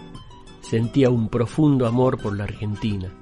Sentía 0.63 1.11
un 1.11 1.29
profundo 1.29 1.87
amor 1.87 2.21
por 2.21 2.37
la 2.37 2.43
Argentina. 2.43 3.13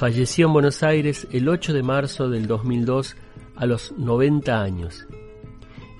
Falleció 0.00 0.46
en 0.46 0.54
Buenos 0.54 0.82
Aires 0.82 1.28
el 1.30 1.46
8 1.46 1.74
de 1.74 1.82
marzo 1.82 2.30
del 2.30 2.46
2002 2.46 3.16
a 3.54 3.66
los 3.66 3.92
90 3.98 4.62
años. 4.62 5.06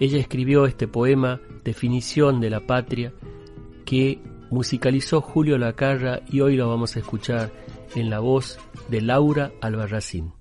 Ella 0.00 0.18
escribió 0.18 0.64
este 0.64 0.88
poema 0.88 1.38
Definición 1.64 2.40
de 2.40 2.48
la 2.48 2.66
Patria 2.66 3.12
que 3.84 4.18
musicalizó 4.48 5.20
Julio 5.20 5.58
Lacarra 5.58 6.22
y 6.30 6.40
hoy 6.40 6.56
lo 6.56 6.66
vamos 6.66 6.96
a 6.96 7.00
escuchar 7.00 7.52
en 7.94 8.08
la 8.08 8.20
voz 8.20 8.58
de 8.88 9.02
Laura 9.02 9.52
Albarracín. 9.60 10.32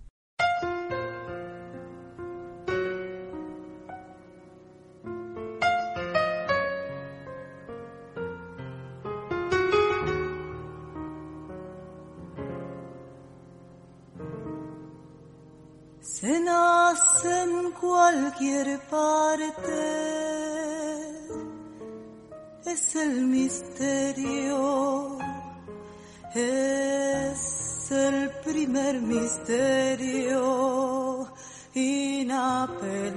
En 17.23 17.71
cualquier 17.71 18.79
parte, 18.89 19.71
es 22.65 22.95
el 22.95 23.25
misterio, 23.25 25.17
es 26.35 27.91
el 27.91 28.29
primer 28.45 29.01
misterio 29.01 30.39
inapelable. 31.73 33.07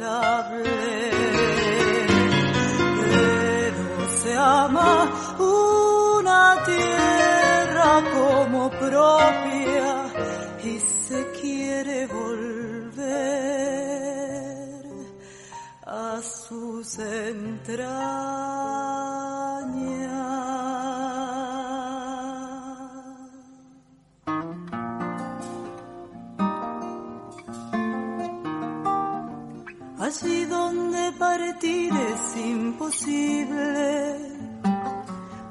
Pero 3.01 4.09
se 4.23 4.37
ama 4.37 5.11
una 5.39 6.63
tierra 6.65 8.03
como 8.13 8.71
propia 8.71 9.52
a 16.53 16.85
sus 16.85 16.99
entrañas. 16.99 18.43
Allí 29.99 30.45
donde 30.47 31.13
partir 31.19 31.93
es 31.95 32.37
imposible, 32.37 34.19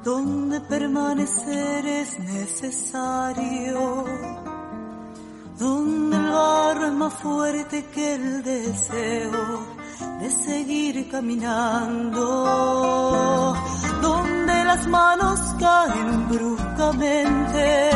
donde 0.04 0.60
permanecer 0.60 1.86
es 1.86 2.18
necesario 2.20 4.04
donde 5.58 6.16
el 6.16 6.30
barro 6.30 6.86
es 6.86 6.92
más 6.92 7.14
fuerte 7.14 7.84
que 7.94 8.14
el 8.14 8.42
deseo 8.42 9.81
de 10.20 10.30
seguir 10.30 11.08
caminando, 11.10 12.24
donde 14.00 14.64
las 14.64 14.86
manos 14.86 15.40
caen 15.58 16.28
bruscamente 16.28 17.90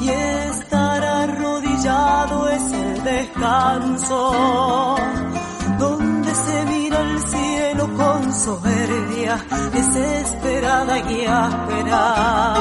y 0.00 0.08
estar 0.08 1.04
arrodillado 1.04 2.48
es 2.50 2.72
el 2.72 3.04
descanso, 3.04 4.96
donde 5.78 6.34
se 6.34 6.64
mira 6.66 7.00
el 7.00 7.20
cielo 7.20 7.88
con 7.96 8.32
soberbia 8.32 9.44
desesperada 9.72 10.98
y 11.10 11.24
áspera, 11.26 12.54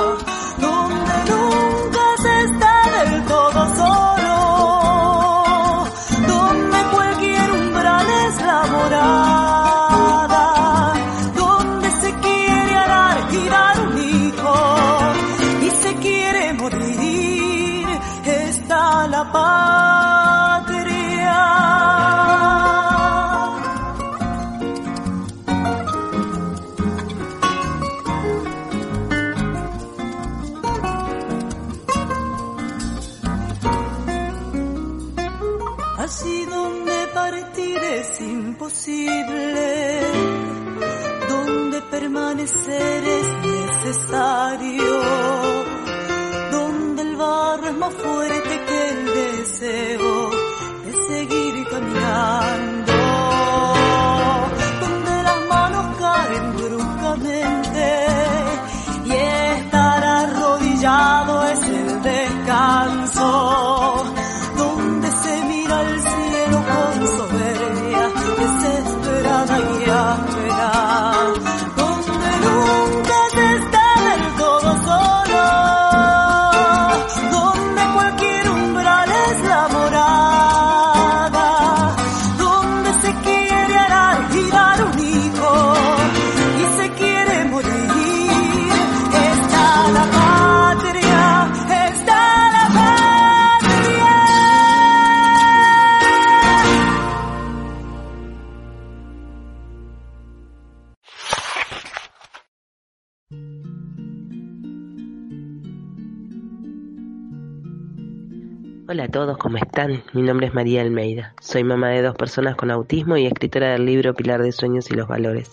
Mi 110.12 110.24
nombre 110.24 110.48
es 110.48 110.56
María 110.56 110.82
Almeida. 110.82 111.36
Soy 111.40 111.64
mamá 111.64 111.90
de 111.90 112.02
dos 112.02 112.16
personas 112.16 112.56
con 112.56 112.72
autismo 112.72 113.16
y 113.16 113.28
escritora 113.28 113.74
del 113.74 113.86
libro 113.86 114.16
Pilar 114.16 114.42
de 114.42 114.52
Sueños 114.52 114.90
y 114.90 114.96
los 114.96 115.08
Valores. 115.08 115.52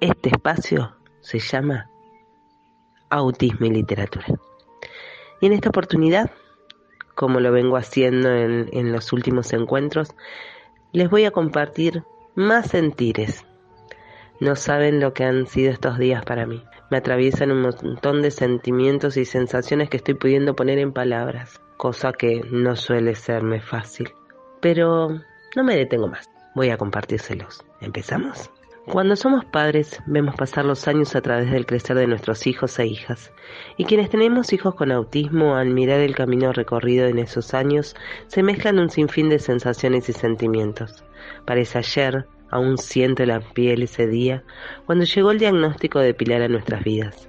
Este 0.00 0.30
espacio 0.30 0.96
se 1.20 1.38
llama 1.38 1.88
Autismo 3.08 3.66
y 3.66 3.70
Literatura. 3.70 4.26
Y 5.40 5.46
en 5.46 5.52
esta 5.52 5.68
oportunidad, 5.68 6.32
como 7.14 7.38
lo 7.38 7.52
vengo 7.52 7.76
haciendo 7.76 8.34
en, 8.34 8.68
en 8.72 8.90
los 8.90 9.12
últimos 9.12 9.52
encuentros, 9.52 10.08
les 10.90 11.08
voy 11.08 11.24
a 11.24 11.30
compartir 11.30 12.02
más 12.34 12.70
sentires. 12.70 13.46
No 14.40 14.56
saben 14.56 14.98
lo 14.98 15.14
que 15.14 15.22
han 15.22 15.46
sido 15.46 15.70
estos 15.70 15.98
días 15.98 16.24
para 16.24 16.46
mí. 16.46 16.64
Me 16.90 16.96
atraviesan 16.96 17.52
un 17.52 17.60
montón 17.60 18.22
de 18.22 18.32
sentimientos 18.32 19.16
y 19.16 19.24
sensaciones 19.24 19.88
que 19.88 19.98
estoy 19.98 20.14
pudiendo 20.14 20.56
poner 20.56 20.80
en 20.80 20.92
palabras, 20.92 21.60
cosa 21.78 22.12
que 22.12 22.42
no 22.50 22.76
suele 22.76 23.14
serme 23.14 23.60
fácil. 23.62 24.12
Pero 24.60 25.08
no 25.56 25.64
me 25.64 25.76
detengo 25.76 26.08
más. 26.08 26.28
Voy 26.54 26.68
a 26.68 26.76
compartírselos. 26.76 27.64
¿Empezamos? 27.80 28.50
Cuando 28.90 29.16
somos 29.16 29.44
padres, 29.44 30.00
vemos 30.06 30.34
pasar 30.34 30.64
los 30.64 30.88
años 30.88 31.14
a 31.14 31.20
través 31.20 31.50
del 31.50 31.66
crecer 31.66 31.96
de 31.96 32.06
nuestros 32.06 32.46
hijos 32.46 32.78
e 32.78 32.86
hijas. 32.86 33.32
Y 33.76 33.84
quienes 33.84 34.10
tenemos 34.10 34.52
hijos 34.52 34.74
con 34.74 34.90
autismo, 34.90 35.56
al 35.56 35.70
mirar 35.70 36.00
el 36.00 36.16
camino 36.16 36.52
recorrido 36.52 37.06
en 37.06 37.18
esos 37.18 37.54
años, 37.54 37.94
se 38.26 38.42
mezclan 38.42 38.78
un 38.78 38.90
sinfín 38.90 39.28
de 39.28 39.38
sensaciones 39.38 40.08
y 40.08 40.14
sentimientos. 40.14 41.04
Parece 41.44 41.78
ayer, 41.78 42.26
aún 42.50 42.78
siento 42.78 43.22
en 43.22 43.28
la 43.28 43.40
piel 43.40 43.82
ese 43.82 44.06
día, 44.06 44.42
cuando 44.86 45.04
llegó 45.04 45.30
el 45.30 45.38
diagnóstico 45.38 46.00
de 46.00 46.14
Pilar 46.14 46.42
a 46.42 46.48
nuestras 46.48 46.82
vidas. 46.82 47.28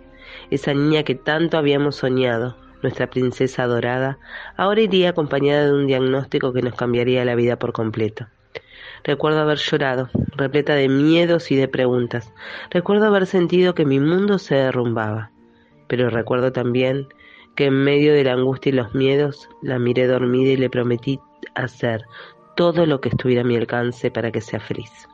Esa 0.49 0.73
niña 0.73 1.03
que 1.03 1.15
tanto 1.15 1.57
habíamos 1.57 1.97
soñado, 1.97 2.55
nuestra 2.81 3.09
princesa 3.09 3.63
adorada, 3.63 4.17
ahora 4.57 4.81
iría 4.81 5.09
acompañada 5.09 5.65
de 5.65 5.73
un 5.73 5.87
diagnóstico 5.87 6.53
que 6.53 6.61
nos 6.61 6.75
cambiaría 6.75 7.25
la 7.25 7.35
vida 7.35 7.57
por 7.57 7.73
completo. 7.73 8.27
Recuerdo 9.03 9.39
haber 9.39 9.57
llorado, 9.57 10.09
repleta 10.35 10.75
de 10.75 10.89
miedos 10.89 11.51
y 11.51 11.55
de 11.55 11.67
preguntas. 11.67 12.33
Recuerdo 12.69 13.07
haber 13.07 13.25
sentido 13.25 13.73
que 13.73 13.85
mi 13.85 13.99
mundo 13.99 14.39
se 14.39 14.55
derrumbaba. 14.55 15.31
Pero 15.87 16.09
recuerdo 16.09 16.51
también 16.51 17.07
que 17.55 17.65
en 17.65 17.83
medio 17.83 18.13
de 18.13 18.23
la 18.23 18.33
angustia 18.33 18.71
y 18.71 18.73
los 18.73 18.93
miedos 18.93 19.49
la 19.61 19.79
miré 19.79 20.07
dormida 20.07 20.51
y 20.51 20.57
le 20.57 20.69
prometí 20.69 21.19
hacer 21.55 22.05
todo 22.55 22.85
lo 22.85 22.99
que 23.01 23.09
estuviera 23.09 23.41
a 23.41 23.45
mi 23.45 23.55
alcance 23.55 24.11
para 24.11 24.31
que 24.31 24.41
sea 24.41 24.59
feliz. 24.59 25.07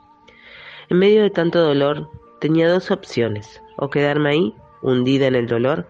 En 0.90 0.98
medio 1.00 1.22
de 1.24 1.30
tanto 1.30 1.60
dolor 1.60 2.10
tenía 2.40 2.70
dos 2.70 2.92
opciones, 2.92 3.62
o 3.78 3.90
quedarme 3.90 4.30
ahí, 4.30 4.56
hundida 4.82 5.28
en 5.28 5.36
el 5.36 5.48
dolor, 5.48 5.88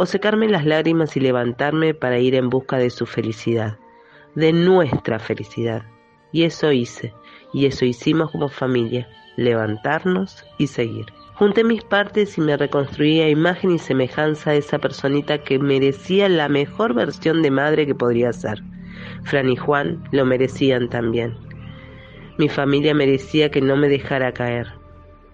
o 0.00 0.06
secarme 0.06 0.48
las 0.48 0.64
lágrimas 0.64 1.14
y 1.18 1.20
levantarme 1.20 1.92
para 1.92 2.18
ir 2.18 2.34
en 2.34 2.48
busca 2.48 2.78
de 2.78 2.88
su 2.88 3.04
felicidad, 3.04 3.76
de 4.34 4.50
nuestra 4.50 5.18
felicidad. 5.18 5.82
Y 6.32 6.44
eso 6.44 6.72
hice, 6.72 7.12
y 7.52 7.66
eso 7.66 7.84
hicimos 7.84 8.30
como 8.30 8.48
familia, 8.48 9.06
levantarnos 9.36 10.42
y 10.56 10.68
seguir. 10.68 11.04
Junté 11.34 11.64
mis 11.64 11.84
partes 11.84 12.38
y 12.38 12.40
me 12.40 12.56
reconstruí 12.56 13.20
a 13.20 13.28
imagen 13.28 13.72
y 13.72 13.78
semejanza 13.78 14.52
de 14.52 14.56
esa 14.56 14.78
personita 14.78 15.42
que 15.44 15.58
merecía 15.58 16.30
la 16.30 16.48
mejor 16.48 16.94
versión 16.94 17.42
de 17.42 17.50
madre 17.50 17.84
que 17.84 17.94
podría 17.94 18.32
ser. 18.32 18.62
Fran 19.24 19.50
y 19.50 19.56
Juan 19.56 20.02
lo 20.12 20.24
merecían 20.24 20.88
también. 20.88 21.36
Mi 22.38 22.48
familia 22.48 22.94
merecía 22.94 23.50
que 23.50 23.60
no 23.60 23.76
me 23.76 23.90
dejara 23.90 24.32
caer. 24.32 24.68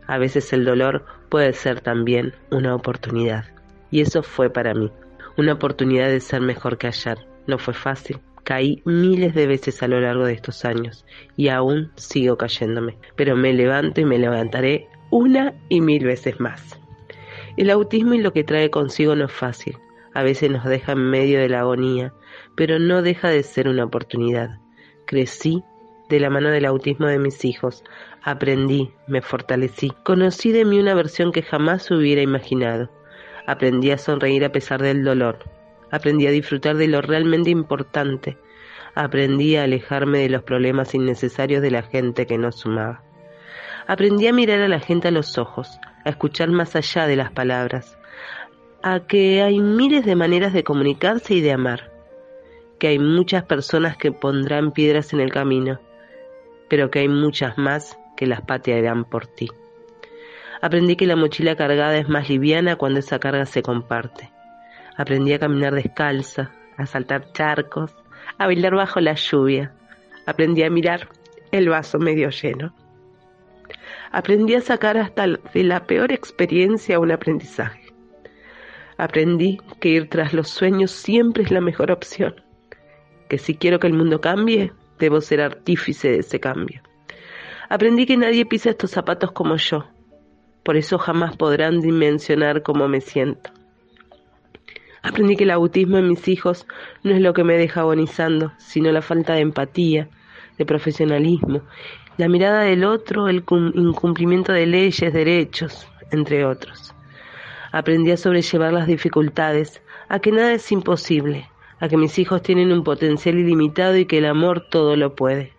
A 0.08 0.18
veces 0.18 0.52
el 0.52 0.64
dolor 0.64 1.04
puede 1.28 1.52
ser 1.52 1.82
también 1.82 2.34
una 2.50 2.74
oportunidad. 2.74 3.55
Y 3.90 4.00
eso 4.00 4.22
fue 4.22 4.50
para 4.50 4.74
mí, 4.74 4.90
una 5.36 5.54
oportunidad 5.54 6.08
de 6.08 6.20
ser 6.20 6.40
mejor 6.40 6.78
que 6.78 6.88
ayer. 6.88 7.18
No 7.46 7.58
fue 7.58 7.74
fácil. 7.74 8.18
Caí 8.44 8.80
miles 8.84 9.34
de 9.34 9.46
veces 9.46 9.82
a 9.82 9.88
lo 9.88 10.00
largo 10.00 10.24
de 10.24 10.34
estos 10.34 10.64
años 10.64 11.04
y 11.36 11.48
aún 11.48 11.90
sigo 11.96 12.36
cayéndome, 12.36 12.96
pero 13.16 13.34
me 13.36 13.52
levanto 13.52 14.00
y 14.00 14.04
me 14.04 14.18
levantaré 14.18 14.88
una 15.10 15.54
y 15.68 15.80
mil 15.80 16.04
veces 16.04 16.38
más. 16.38 16.78
El 17.56 17.70
autismo 17.70 18.14
y 18.14 18.18
lo 18.18 18.32
que 18.32 18.44
trae 18.44 18.70
consigo 18.70 19.16
no 19.16 19.24
es 19.24 19.32
fácil. 19.32 19.76
A 20.14 20.22
veces 20.22 20.50
nos 20.50 20.64
deja 20.64 20.92
en 20.92 21.10
medio 21.10 21.40
de 21.40 21.48
la 21.48 21.60
agonía, 21.60 22.12
pero 22.54 22.78
no 22.78 23.02
deja 23.02 23.28
de 23.28 23.42
ser 23.42 23.68
una 23.68 23.84
oportunidad. 23.84 24.60
Crecí 25.06 25.64
de 26.08 26.20
la 26.20 26.30
mano 26.30 26.50
del 26.50 26.66
autismo 26.66 27.06
de 27.06 27.18
mis 27.18 27.44
hijos, 27.44 27.82
aprendí, 28.22 28.92
me 29.08 29.22
fortalecí, 29.22 29.92
conocí 30.04 30.52
de 30.52 30.64
mí 30.64 30.78
una 30.78 30.94
versión 30.94 31.32
que 31.32 31.42
jamás 31.42 31.90
hubiera 31.90 32.22
imaginado. 32.22 32.90
Aprendí 33.46 33.92
a 33.92 33.98
sonreír 33.98 34.44
a 34.44 34.52
pesar 34.52 34.82
del 34.82 35.04
dolor. 35.04 35.38
Aprendí 35.90 36.26
a 36.26 36.32
disfrutar 36.32 36.76
de 36.76 36.88
lo 36.88 37.00
realmente 37.00 37.50
importante. 37.50 38.36
Aprendí 38.94 39.56
a 39.56 39.64
alejarme 39.64 40.18
de 40.18 40.28
los 40.28 40.42
problemas 40.42 40.94
innecesarios 40.94 41.62
de 41.62 41.70
la 41.70 41.82
gente 41.82 42.26
que 42.26 42.38
no 42.38 42.50
sumaba. 42.50 43.02
Aprendí 43.86 44.26
a 44.26 44.32
mirar 44.32 44.60
a 44.62 44.68
la 44.68 44.80
gente 44.80 45.08
a 45.08 45.12
los 45.12 45.38
ojos, 45.38 45.78
a 46.04 46.10
escuchar 46.10 46.50
más 46.50 46.74
allá 46.74 47.06
de 47.06 47.14
las 47.14 47.30
palabras, 47.30 47.96
a 48.82 49.06
que 49.06 49.42
hay 49.42 49.60
miles 49.60 50.04
de 50.04 50.16
maneras 50.16 50.52
de 50.52 50.64
comunicarse 50.64 51.34
y 51.34 51.40
de 51.40 51.52
amar, 51.52 51.92
que 52.80 52.88
hay 52.88 52.98
muchas 52.98 53.44
personas 53.44 53.96
que 53.96 54.10
pondrán 54.10 54.72
piedras 54.72 55.12
en 55.12 55.20
el 55.20 55.30
camino, 55.30 55.78
pero 56.68 56.90
que 56.90 57.00
hay 57.00 57.08
muchas 57.08 57.56
más 57.58 57.96
que 58.16 58.26
las 58.26 58.40
patearán 58.40 59.04
por 59.04 59.26
ti. 59.26 59.48
Aprendí 60.60 60.96
que 60.96 61.06
la 61.06 61.16
mochila 61.16 61.56
cargada 61.56 61.96
es 61.98 62.08
más 62.08 62.28
liviana 62.28 62.76
cuando 62.76 63.00
esa 63.00 63.18
carga 63.18 63.46
se 63.46 63.62
comparte. 63.62 64.30
Aprendí 64.96 65.32
a 65.32 65.38
caminar 65.38 65.74
descalza, 65.74 66.50
a 66.76 66.86
saltar 66.86 67.32
charcos, 67.32 67.94
a 68.38 68.46
bailar 68.46 68.74
bajo 68.74 69.00
la 69.00 69.14
lluvia. 69.14 69.72
Aprendí 70.26 70.62
a 70.62 70.70
mirar 70.70 71.08
el 71.52 71.68
vaso 71.68 71.98
medio 71.98 72.30
lleno. 72.30 72.74
Aprendí 74.10 74.54
a 74.54 74.60
sacar 74.60 74.96
hasta 74.96 75.26
de 75.26 75.62
la 75.64 75.84
peor 75.86 76.12
experiencia 76.12 76.98
un 76.98 77.12
aprendizaje. 77.12 77.92
Aprendí 78.96 79.58
que 79.80 79.90
ir 79.90 80.08
tras 80.08 80.32
los 80.32 80.48
sueños 80.48 80.90
siempre 80.90 81.42
es 81.42 81.50
la 81.50 81.60
mejor 81.60 81.90
opción. 81.90 82.34
Que 83.28 83.38
si 83.38 83.56
quiero 83.56 83.78
que 83.78 83.88
el 83.88 83.92
mundo 83.92 84.20
cambie, 84.20 84.72
debo 84.98 85.20
ser 85.20 85.42
artífice 85.42 86.08
de 86.08 86.18
ese 86.20 86.40
cambio. 86.40 86.80
Aprendí 87.68 88.06
que 88.06 88.16
nadie 88.16 88.46
pisa 88.46 88.70
estos 88.70 88.92
zapatos 88.92 89.32
como 89.32 89.56
yo. 89.56 89.86
Por 90.66 90.76
eso 90.76 90.98
jamás 90.98 91.36
podrán 91.36 91.80
dimensionar 91.80 92.64
cómo 92.64 92.88
me 92.88 93.00
siento. 93.00 93.50
Aprendí 95.00 95.36
que 95.36 95.44
el 95.44 95.52
autismo 95.52 95.98
en 95.98 96.08
mis 96.08 96.26
hijos 96.26 96.66
no 97.04 97.14
es 97.14 97.20
lo 97.20 97.34
que 97.34 97.44
me 97.44 97.56
deja 97.56 97.82
agonizando, 97.82 98.52
sino 98.58 98.90
la 98.90 99.00
falta 99.00 99.34
de 99.34 99.42
empatía, 99.42 100.08
de 100.58 100.66
profesionalismo, 100.66 101.62
la 102.16 102.28
mirada 102.28 102.62
del 102.62 102.82
otro, 102.82 103.28
el 103.28 103.44
incumplimiento 103.74 104.52
de 104.52 104.66
leyes, 104.66 105.12
derechos, 105.12 105.86
entre 106.10 106.44
otros. 106.44 106.92
Aprendí 107.70 108.10
a 108.10 108.16
sobrellevar 108.16 108.72
las 108.72 108.88
dificultades, 108.88 109.80
a 110.08 110.18
que 110.18 110.32
nada 110.32 110.52
es 110.52 110.72
imposible, 110.72 111.48
a 111.78 111.86
que 111.86 111.96
mis 111.96 112.18
hijos 112.18 112.42
tienen 112.42 112.72
un 112.72 112.82
potencial 112.82 113.38
ilimitado 113.38 113.96
y 113.96 114.06
que 114.06 114.18
el 114.18 114.26
amor 114.26 114.66
todo 114.68 114.96
lo 114.96 115.14
puede. 115.14 115.52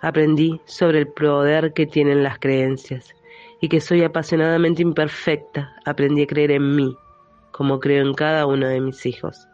Aprendí 0.00 0.62
sobre 0.64 1.00
el 1.00 1.08
poder 1.08 1.74
que 1.74 1.84
tienen 1.84 2.22
las 2.22 2.38
creencias 2.38 3.14
y 3.60 3.68
que 3.68 3.80
soy 3.80 4.02
apasionadamente 4.02 4.82
imperfecta. 4.82 5.74
Aprendí 5.84 6.22
a 6.22 6.26
creer 6.26 6.52
en 6.52 6.76
mí, 6.76 6.96
como 7.50 7.80
creo 7.80 8.06
en 8.06 8.14
cada 8.14 8.46
uno 8.46 8.68
de 8.68 8.80
mis 8.80 9.06
hijos. 9.06 9.48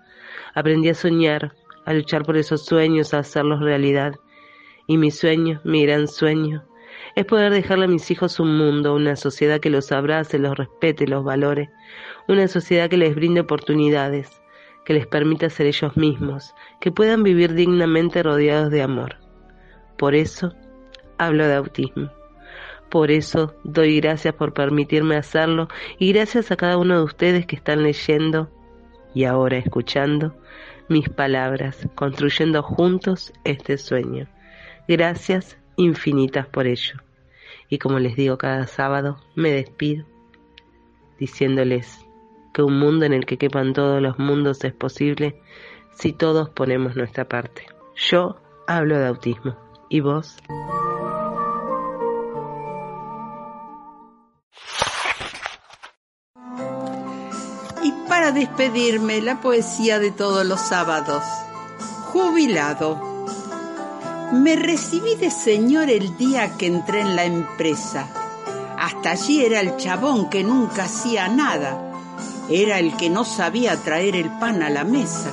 Aprendí 0.55 0.89
a 0.89 0.95
soñar, 0.95 1.55
a 1.85 1.93
luchar 1.93 2.25
por 2.25 2.37
esos 2.37 2.65
sueños, 2.65 3.15
a 3.15 3.19
hacerlos 3.19 3.61
realidad. 3.61 4.15
Y 4.87 4.99
mi 4.99 5.11
sueño, 5.11 5.61
mi 5.65 5.85
gran 5.85 6.09
sueño, 6.09 6.65
es 7.15 7.25
poder 7.25 7.53
dejarle 7.53 7.87
a 7.87 7.89
mis 7.89 8.11
hijos 8.11 8.41
un 8.41 8.57
mundo, 8.57 8.95
una 8.95 9.17
sociedad 9.17 9.61
que 9.61 9.71
los 9.71 9.93
abrace, 9.93 10.39
los 10.39 10.57
respete, 10.57 11.07
los 11.07 11.25
valore, 11.25 11.71
una 12.29 12.49
sociedad 12.49 12.89
que 12.89 12.97
les 12.97 13.15
brinde 13.15 13.41
oportunidades, 13.41 14.41
que 14.85 14.95
les 14.95 15.07
permita 15.07 15.51
ser 15.51 15.67
ellos 15.67 15.97
mismos, 15.97 16.55
que 16.81 16.93
puedan 16.93 17.23
vivir 17.23 17.55
dignamente 17.55 18.23
rodeados 18.23 18.71
de 18.71 18.83
amor. 18.83 19.17
Por 19.99 20.15
eso 20.15 20.53
hablo 21.19 21.47
de 21.47 21.55
autismo. 21.55 22.20
Por 22.91 23.11
eso 23.11 23.55
doy 23.63 24.01
gracias 24.01 24.35
por 24.35 24.53
permitirme 24.53 25.17
hacerlo 25.17 25.69
y 25.99 26.13
gracias 26.13 26.51
a 26.51 26.57
cada 26.57 26.77
uno 26.77 26.99
de 26.99 27.05
ustedes 27.05 27.47
que 27.47 27.57
están 27.57 27.83
leyendo 27.83 28.51
y 29.15 29.25
ahora 29.25 29.59
escuchando 29.59 30.35
mis 30.89 31.09
palabras, 31.09 31.89
construyendo 31.95 32.63
juntos 32.63 33.33
este 33.45 33.79
sueño. 33.79 34.27
Gracias 34.89 35.57
infinitas 35.77 36.49
por 36.49 36.67
ello. 36.67 37.01
Y 37.69 37.79
como 37.79 38.01
les 38.01 38.17
digo 38.17 38.37
cada 38.39 38.67
sábado, 38.67 39.19
me 39.37 39.53
despido 39.53 40.05
diciéndoles 41.19 42.05
que 42.53 42.63
un 42.63 42.79
mundo 42.79 43.05
en 43.05 43.13
el 43.13 43.25
que 43.25 43.39
quepan 43.39 43.73
todos 43.73 44.03
los 44.03 44.19
mundos 44.19 44.65
es 44.65 44.73
posible 44.73 45.41
si 45.95 46.13
todos 46.13 46.51
ponemos 46.51 46.97
nuestra 46.97 47.29
parte. 47.29 47.67
Yo 47.95 48.41
hablo 48.67 48.99
de 48.99 49.07
autismo. 49.07 49.57
¿Y 49.89 50.01
vos? 50.01 50.39
Para 58.11 58.33
despedirme, 58.33 59.23
la 59.23 59.41
poesía 59.41 60.01
de 60.01 60.11
todos 60.11 60.45
los 60.45 60.61
sábados. 60.61 61.23
Jubilado. 62.07 63.01
Me 64.33 64.57
recibí 64.57 65.15
de 65.15 65.31
señor 65.31 65.89
el 65.89 66.17
día 66.17 66.57
que 66.59 66.67
entré 66.67 67.03
en 67.03 67.15
la 67.15 67.25
empresa. 67.25 68.09
Hasta 68.77 69.13
allí 69.13 69.45
era 69.45 69.61
el 69.61 69.77
chabón 69.77 70.29
que 70.29 70.43
nunca 70.43 70.87
hacía 70.87 71.29
nada. 71.29 71.93
Era 72.51 72.81
el 72.81 72.97
que 72.97 73.11
no 73.11 73.25
sabía 73.25 73.77
traer 73.77 74.17
el 74.17 74.29
pan 74.41 74.65
a 74.65 74.71
la 74.71 74.83
mesa. 74.83 75.31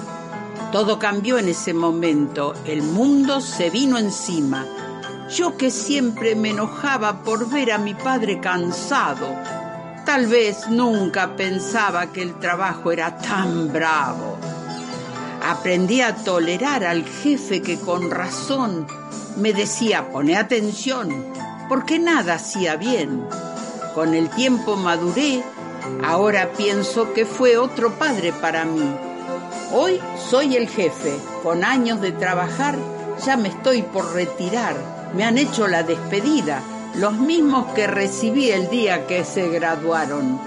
Todo 0.72 1.00
cambió 1.00 1.40
en 1.40 1.50
ese 1.50 1.74
momento. 1.74 2.54
El 2.64 2.84
mundo 2.84 3.42
se 3.42 3.72
vino 3.72 3.98
encima. 3.98 4.68
Yo 5.36 5.58
que 5.58 5.72
siempre 5.72 6.36
me 6.36 6.52
enojaba 6.52 7.24
por 7.24 7.50
ver 7.50 7.72
a 7.72 7.80
mi 7.80 7.96
padre 7.96 8.40
cansado. 8.40 9.57
Tal 10.08 10.28
vez 10.28 10.70
nunca 10.70 11.36
pensaba 11.36 12.14
que 12.14 12.22
el 12.22 12.40
trabajo 12.40 12.94
era 12.94 13.18
tan 13.18 13.74
bravo. 13.74 14.38
Aprendí 15.46 16.00
a 16.00 16.16
tolerar 16.16 16.86
al 16.86 17.04
jefe 17.04 17.62
que 17.62 17.78
con 17.78 18.10
razón 18.10 18.88
me 19.36 19.52
decía, 19.52 20.10
pone 20.10 20.38
atención, 20.38 21.26
porque 21.68 22.00
nada 22.00 22.36
hacía 22.36 22.78
bien. 22.78 23.28
Con 23.94 24.14
el 24.14 24.30
tiempo 24.30 24.78
maduré, 24.78 25.44
ahora 26.06 26.54
pienso 26.56 27.12
que 27.14 27.26
fue 27.26 27.58
otro 27.58 27.92
padre 28.00 28.32
para 28.32 28.64
mí. 28.64 28.90
Hoy 29.74 30.00
soy 30.30 30.56
el 30.56 30.70
jefe, 30.70 31.20
con 31.44 31.66
años 31.66 32.00
de 32.00 32.14
trabajar 32.14 32.78
ya 33.26 33.36
me 33.36 33.50
estoy 33.50 33.82
por 33.82 34.14
retirar. 34.14 34.74
Me 35.18 35.26
han 35.26 35.38
hecho 35.38 35.68
la 35.68 35.84
despedida, 35.84 36.62
los 36.98 37.14
mismos 37.14 37.74
que 37.74 37.86
recibí 37.86 38.50
el 38.50 38.70
día 38.70 39.06
que 39.06 39.24
se 39.24 39.50
graduaron. 39.50 40.40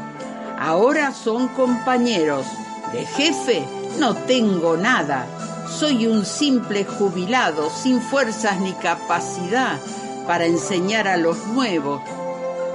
Ahora 0.58 1.12
son 1.12 1.48
compañeros. 1.48 2.46
De 2.92 3.06
jefe 3.06 3.64
no 3.98 4.14
tengo 4.14 4.76
nada. 4.76 5.26
Soy 5.68 6.06
un 6.06 6.24
simple 6.26 6.84
jubilado 6.84 7.70
sin 7.70 8.00
fuerzas 8.00 8.60
ni 8.60 8.72
capacidad 8.72 9.78
para 10.26 10.46
enseñar 10.46 11.06
a 11.06 11.16
los 11.16 11.46
nuevos. 11.46 12.02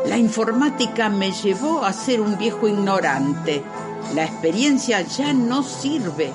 La 0.06 0.18
informática 0.18 1.10
me 1.10 1.32
llevó 1.32 1.84
a 1.84 1.92
ser 1.92 2.22
un 2.22 2.38
viejo 2.38 2.68
ignorante. 2.68 3.62
La 4.14 4.24
experiencia 4.24 5.02
ya 5.02 5.34
no 5.34 5.64
sirve 5.64 6.32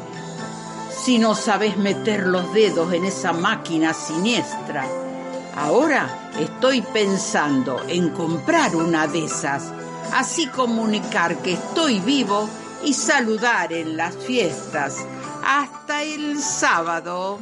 si 1.05 1.18
no 1.18 1.34
sabes 1.34 1.78
meter 1.78 2.26
los 2.26 2.53
dedos 2.53 2.93
en 2.93 3.07
esa 3.07 3.32
máquina 3.32 3.95
siniestra. 3.95 4.84
Ahora 5.57 6.09
estoy 6.39 6.81
pensando 6.81 7.81
en 7.89 8.11
comprar 8.11 8.75
una 8.77 9.07
de 9.07 9.25
esas, 9.25 9.73
así 10.15 10.47
comunicar 10.47 11.37
que 11.39 11.55
estoy 11.55 12.01
vivo 12.01 12.49
y 12.85 12.95
saludar 12.95 13.73
en 13.73 13.97
las 13.97 14.17
fiestas. 14.17 14.97
Hasta 15.45 16.03
el 16.03 16.39
sábado. 16.39 17.39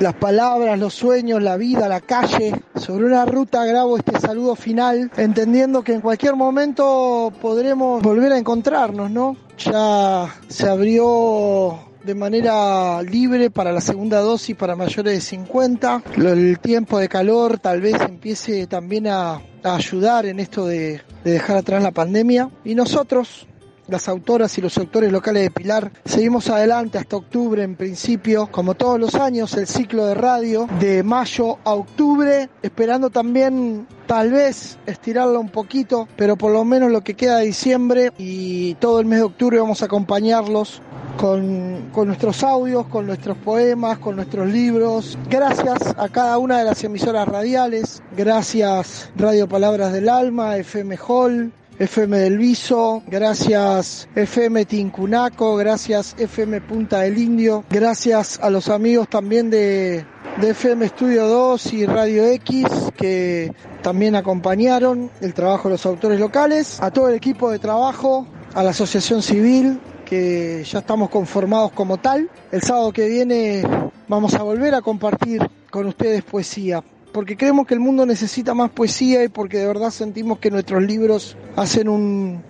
Las 0.00 0.14
palabras, 0.14 0.78
los 0.78 0.92
sueños, 0.92 1.40
la 1.40 1.56
vida, 1.56 1.88
la 1.88 2.00
calle. 2.00 2.60
Sobre 2.74 3.06
una 3.06 3.24
ruta 3.24 3.64
grabo 3.64 3.96
este 3.96 4.18
saludo 4.20 4.56
final, 4.56 5.10
entendiendo 5.16 5.82
que 5.82 5.94
en 5.94 6.00
cualquier 6.00 6.34
momento 6.34 7.32
podremos 7.40 8.02
volver 8.02 8.32
a 8.32 8.38
encontrarnos, 8.38 9.10
¿no? 9.10 9.43
Ya 9.58 10.34
se 10.48 10.68
abrió 10.68 11.78
de 12.04 12.14
manera 12.14 13.00
libre 13.02 13.50
para 13.50 13.72
la 13.72 13.80
segunda 13.80 14.20
dosis 14.20 14.54
para 14.54 14.76
mayores 14.76 15.14
de 15.14 15.20
50. 15.20 16.02
El 16.16 16.58
tiempo 16.58 16.98
de 16.98 17.08
calor 17.08 17.58
tal 17.58 17.80
vez 17.80 17.94
empiece 18.00 18.66
también 18.66 19.06
a, 19.06 19.40
ayudar 19.62 20.26
en 20.26 20.40
esto 20.40 20.66
de 20.66 21.00
dejar 21.24 21.56
atrás 21.56 21.82
la 21.82 21.92
pandemia. 21.92 22.50
Y 22.64 22.74
nosotros, 22.74 23.46
las 23.88 24.08
autoras 24.08 24.56
y 24.58 24.60
los 24.60 24.76
autores 24.78 25.12
locales 25.12 25.42
de 25.44 25.50
Pilar. 25.50 25.90
Seguimos 26.04 26.48
adelante 26.48 26.98
hasta 26.98 27.16
octubre 27.16 27.62
en 27.62 27.76
principio, 27.76 28.48
como 28.50 28.74
todos 28.74 28.98
los 28.98 29.14
años, 29.14 29.54
el 29.54 29.66
ciclo 29.66 30.06
de 30.06 30.14
radio 30.14 30.68
de 30.80 31.02
mayo 31.02 31.58
a 31.64 31.74
octubre, 31.74 32.48
esperando 32.62 33.10
también 33.10 33.86
tal 34.06 34.32
vez 34.32 34.78
estirarlo 34.86 35.40
un 35.40 35.48
poquito, 35.48 36.08
pero 36.16 36.36
por 36.36 36.52
lo 36.52 36.64
menos 36.64 36.90
lo 36.90 37.02
que 37.02 37.14
queda 37.14 37.38
de 37.38 37.46
diciembre 37.46 38.12
y 38.18 38.74
todo 38.74 39.00
el 39.00 39.06
mes 39.06 39.18
de 39.20 39.24
octubre 39.24 39.58
vamos 39.58 39.82
a 39.82 39.86
acompañarlos 39.86 40.82
con, 41.16 41.90
con, 41.92 42.08
nuestros 42.08 42.42
audios, 42.42 42.86
con 42.86 43.06
nuestros 43.06 43.36
poemas, 43.38 43.98
con 43.98 44.16
nuestros 44.16 44.48
libros. 44.48 45.16
Gracias 45.30 45.94
a 45.96 46.08
cada 46.08 46.38
una 46.38 46.58
de 46.58 46.64
las 46.64 46.82
emisoras 46.84 47.26
radiales, 47.28 48.02
gracias 48.16 49.10
Radio 49.16 49.48
Palabras 49.48 49.92
del 49.92 50.08
Alma, 50.08 50.56
FM 50.56 50.98
Hall, 51.06 51.52
FM 51.78 52.18
del 52.18 52.38
Viso, 52.38 53.02
gracias 53.08 54.08
FM 54.14 54.64
Tincunaco, 54.64 55.56
gracias 55.56 56.14
FM 56.18 56.60
Punta 56.60 57.00
del 57.00 57.18
Indio, 57.18 57.64
gracias 57.68 58.38
a 58.40 58.48
los 58.48 58.68
amigos 58.68 59.08
también 59.08 59.50
de, 59.50 60.06
de 60.40 60.50
FM 60.50 60.86
Estudio 60.86 61.26
2 61.26 61.72
y 61.72 61.86
Radio 61.86 62.26
X 62.26 62.66
que 62.96 63.52
también 63.82 64.14
acompañaron 64.14 65.10
el 65.20 65.34
trabajo 65.34 65.68
de 65.68 65.74
los 65.74 65.84
autores 65.84 66.20
locales, 66.20 66.80
a 66.80 66.92
todo 66.92 67.08
el 67.08 67.16
equipo 67.16 67.50
de 67.50 67.58
trabajo, 67.58 68.26
a 68.54 68.62
la 68.62 68.70
Asociación 68.70 69.20
Civil, 69.20 69.80
que 70.04 70.62
ya 70.64 70.78
estamos 70.78 71.10
conformados 71.10 71.72
como 71.72 71.96
tal. 71.98 72.30
El 72.52 72.62
sábado 72.62 72.92
que 72.92 73.08
viene 73.08 73.62
vamos 74.06 74.34
a 74.34 74.42
volver 74.42 74.74
a 74.74 74.80
compartir 74.80 75.42
con 75.70 75.86
ustedes 75.86 76.22
poesía 76.22 76.84
porque 77.14 77.36
creemos 77.36 77.68
que 77.68 77.74
el 77.74 77.80
mundo 77.80 78.04
necesita 78.04 78.54
más 78.54 78.70
poesía 78.70 79.22
y 79.22 79.28
porque 79.28 79.58
de 79.58 79.68
verdad 79.68 79.90
sentimos 79.90 80.40
que 80.40 80.50
nuestros 80.50 80.82
libros 80.82 81.36
hacen 81.54 81.88
un 81.88 82.42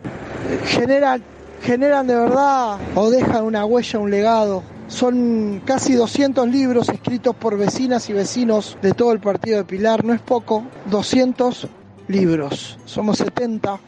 generan 0.65 1.23
generan 1.61 2.07
de 2.07 2.17
verdad 2.17 2.79
o 2.95 3.11
dejan 3.11 3.45
una 3.45 3.67
huella, 3.67 3.99
un 3.99 4.11
legado. 4.11 4.63
Son 4.89 5.61
casi 5.67 5.93
200 5.93 6.49
libros 6.49 6.89
escritos 6.89 7.37
por 7.37 7.59
vecinas 7.59 8.09
y 8.09 8.15
vecinos 8.15 8.79
de 8.81 8.93
todo 8.93 9.13
el 9.13 9.21
partido 9.21 9.59
de 9.59 9.65
Pilar, 9.65 10.03
no 10.03 10.15
es 10.15 10.21
poco, 10.23 10.65
200 10.87 11.69
libros. 12.09 12.79
Somos 12.87 13.19
70 13.19 13.79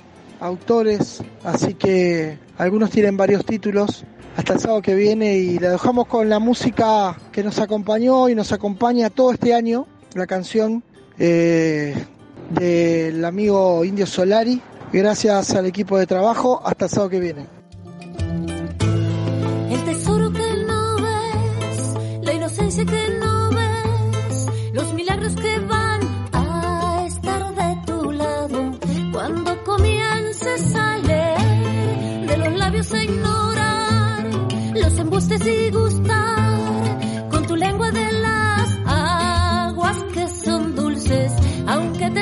autores, 0.40 1.22
así 1.42 1.72
que 1.72 2.38
algunos 2.58 2.90
tienen 2.90 3.16
varios 3.16 3.46
títulos 3.46 4.04
hasta 4.36 4.52
el 4.52 4.60
sábado 4.60 4.82
que 4.82 4.94
viene 4.94 5.38
y 5.38 5.58
la 5.58 5.70
dejamos 5.70 6.06
con 6.06 6.28
la 6.28 6.38
música 6.38 7.16
que 7.32 7.42
nos 7.42 7.58
acompañó 7.60 8.28
y 8.28 8.34
nos 8.34 8.52
acompaña 8.52 9.08
todo 9.08 9.32
este 9.32 9.54
año 9.54 9.86
la 10.16 10.26
canción 10.26 10.82
eh, 11.18 11.94
del 12.50 13.24
amigo 13.24 13.84
Indio 13.84 14.06
Solari. 14.06 14.60
Gracias 14.92 15.54
al 15.54 15.66
equipo 15.66 15.98
de 15.98 16.06
trabajo. 16.06 16.60
Hasta 16.64 16.86
el 16.86 16.90
sábado 16.90 17.10
que 17.10 17.20
viene. 17.20 17.46
El 19.70 19.84
tesoro 19.84 20.32
que 20.32 20.64
no 20.66 20.96
ves, 20.96 22.24
la 22.24 22.32
inocencia 22.32 22.84
que 22.84 23.08
no 23.20 23.50
ves, 23.50 24.46
los 24.72 24.94
milagros 24.94 25.34
que 25.34 25.58
van 25.60 26.00
a 26.32 27.04
estar 27.06 27.54
de 27.54 27.92
tu 27.92 28.12
lado. 28.12 28.78
Cuando 29.12 29.64
comiences 29.64 30.74
a 30.74 30.98
leer 30.98 32.26
de 32.26 32.36
los 32.36 32.56
labios 32.56 32.92
a 32.92 33.02
ignorar 33.02 34.30
los 34.74 34.98
embustes 34.98 35.46
y 35.46 35.70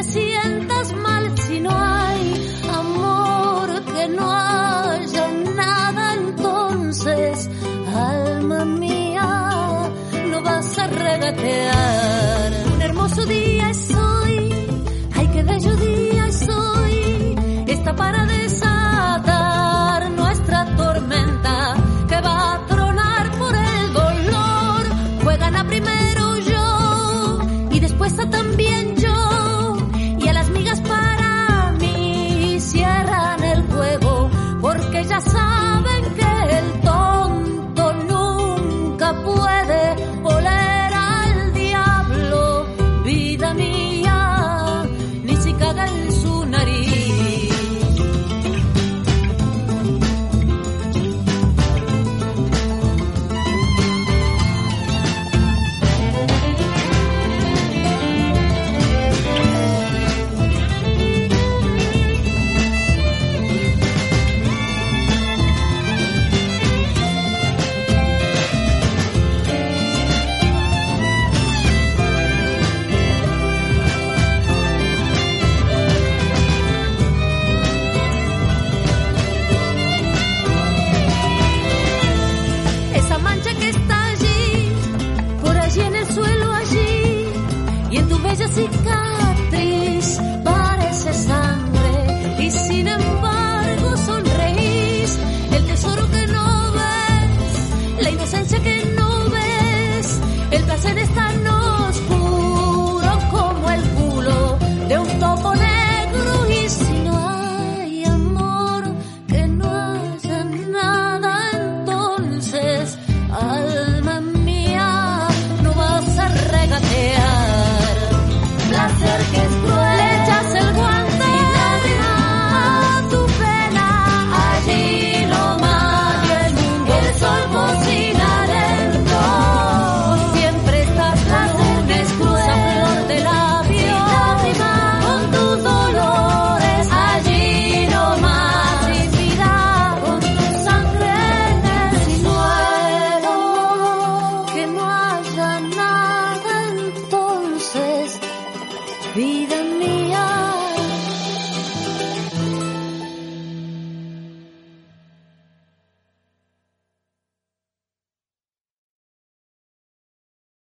sientas 0.05 0.93
mal 0.97 1.37
si 1.39 1.61
no 1.61 1.71
hay 1.71 2.59
amor, 2.73 3.85
que 3.85 4.09
no 4.09 4.31
haya 4.31 5.29
nada 5.57 6.15
entonces, 6.15 7.51
alma 7.95 8.65
mía, 8.65 9.91
no 10.31 10.43
vas 10.43 10.79
a 10.79 10.87
regatear. 10.87 12.53
Un 12.75 12.83
hermoso 12.83 13.25
día 13.27 13.71
es 13.71 13.95
hoy, 13.95 14.67
hay 15.15 15.27
que 15.29 15.43
bello 15.43 15.77
día 15.77 16.27
es 16.27 16.49
hoy, 16.49 17.37
esta 17.67 17.95
parada 17.97 18.34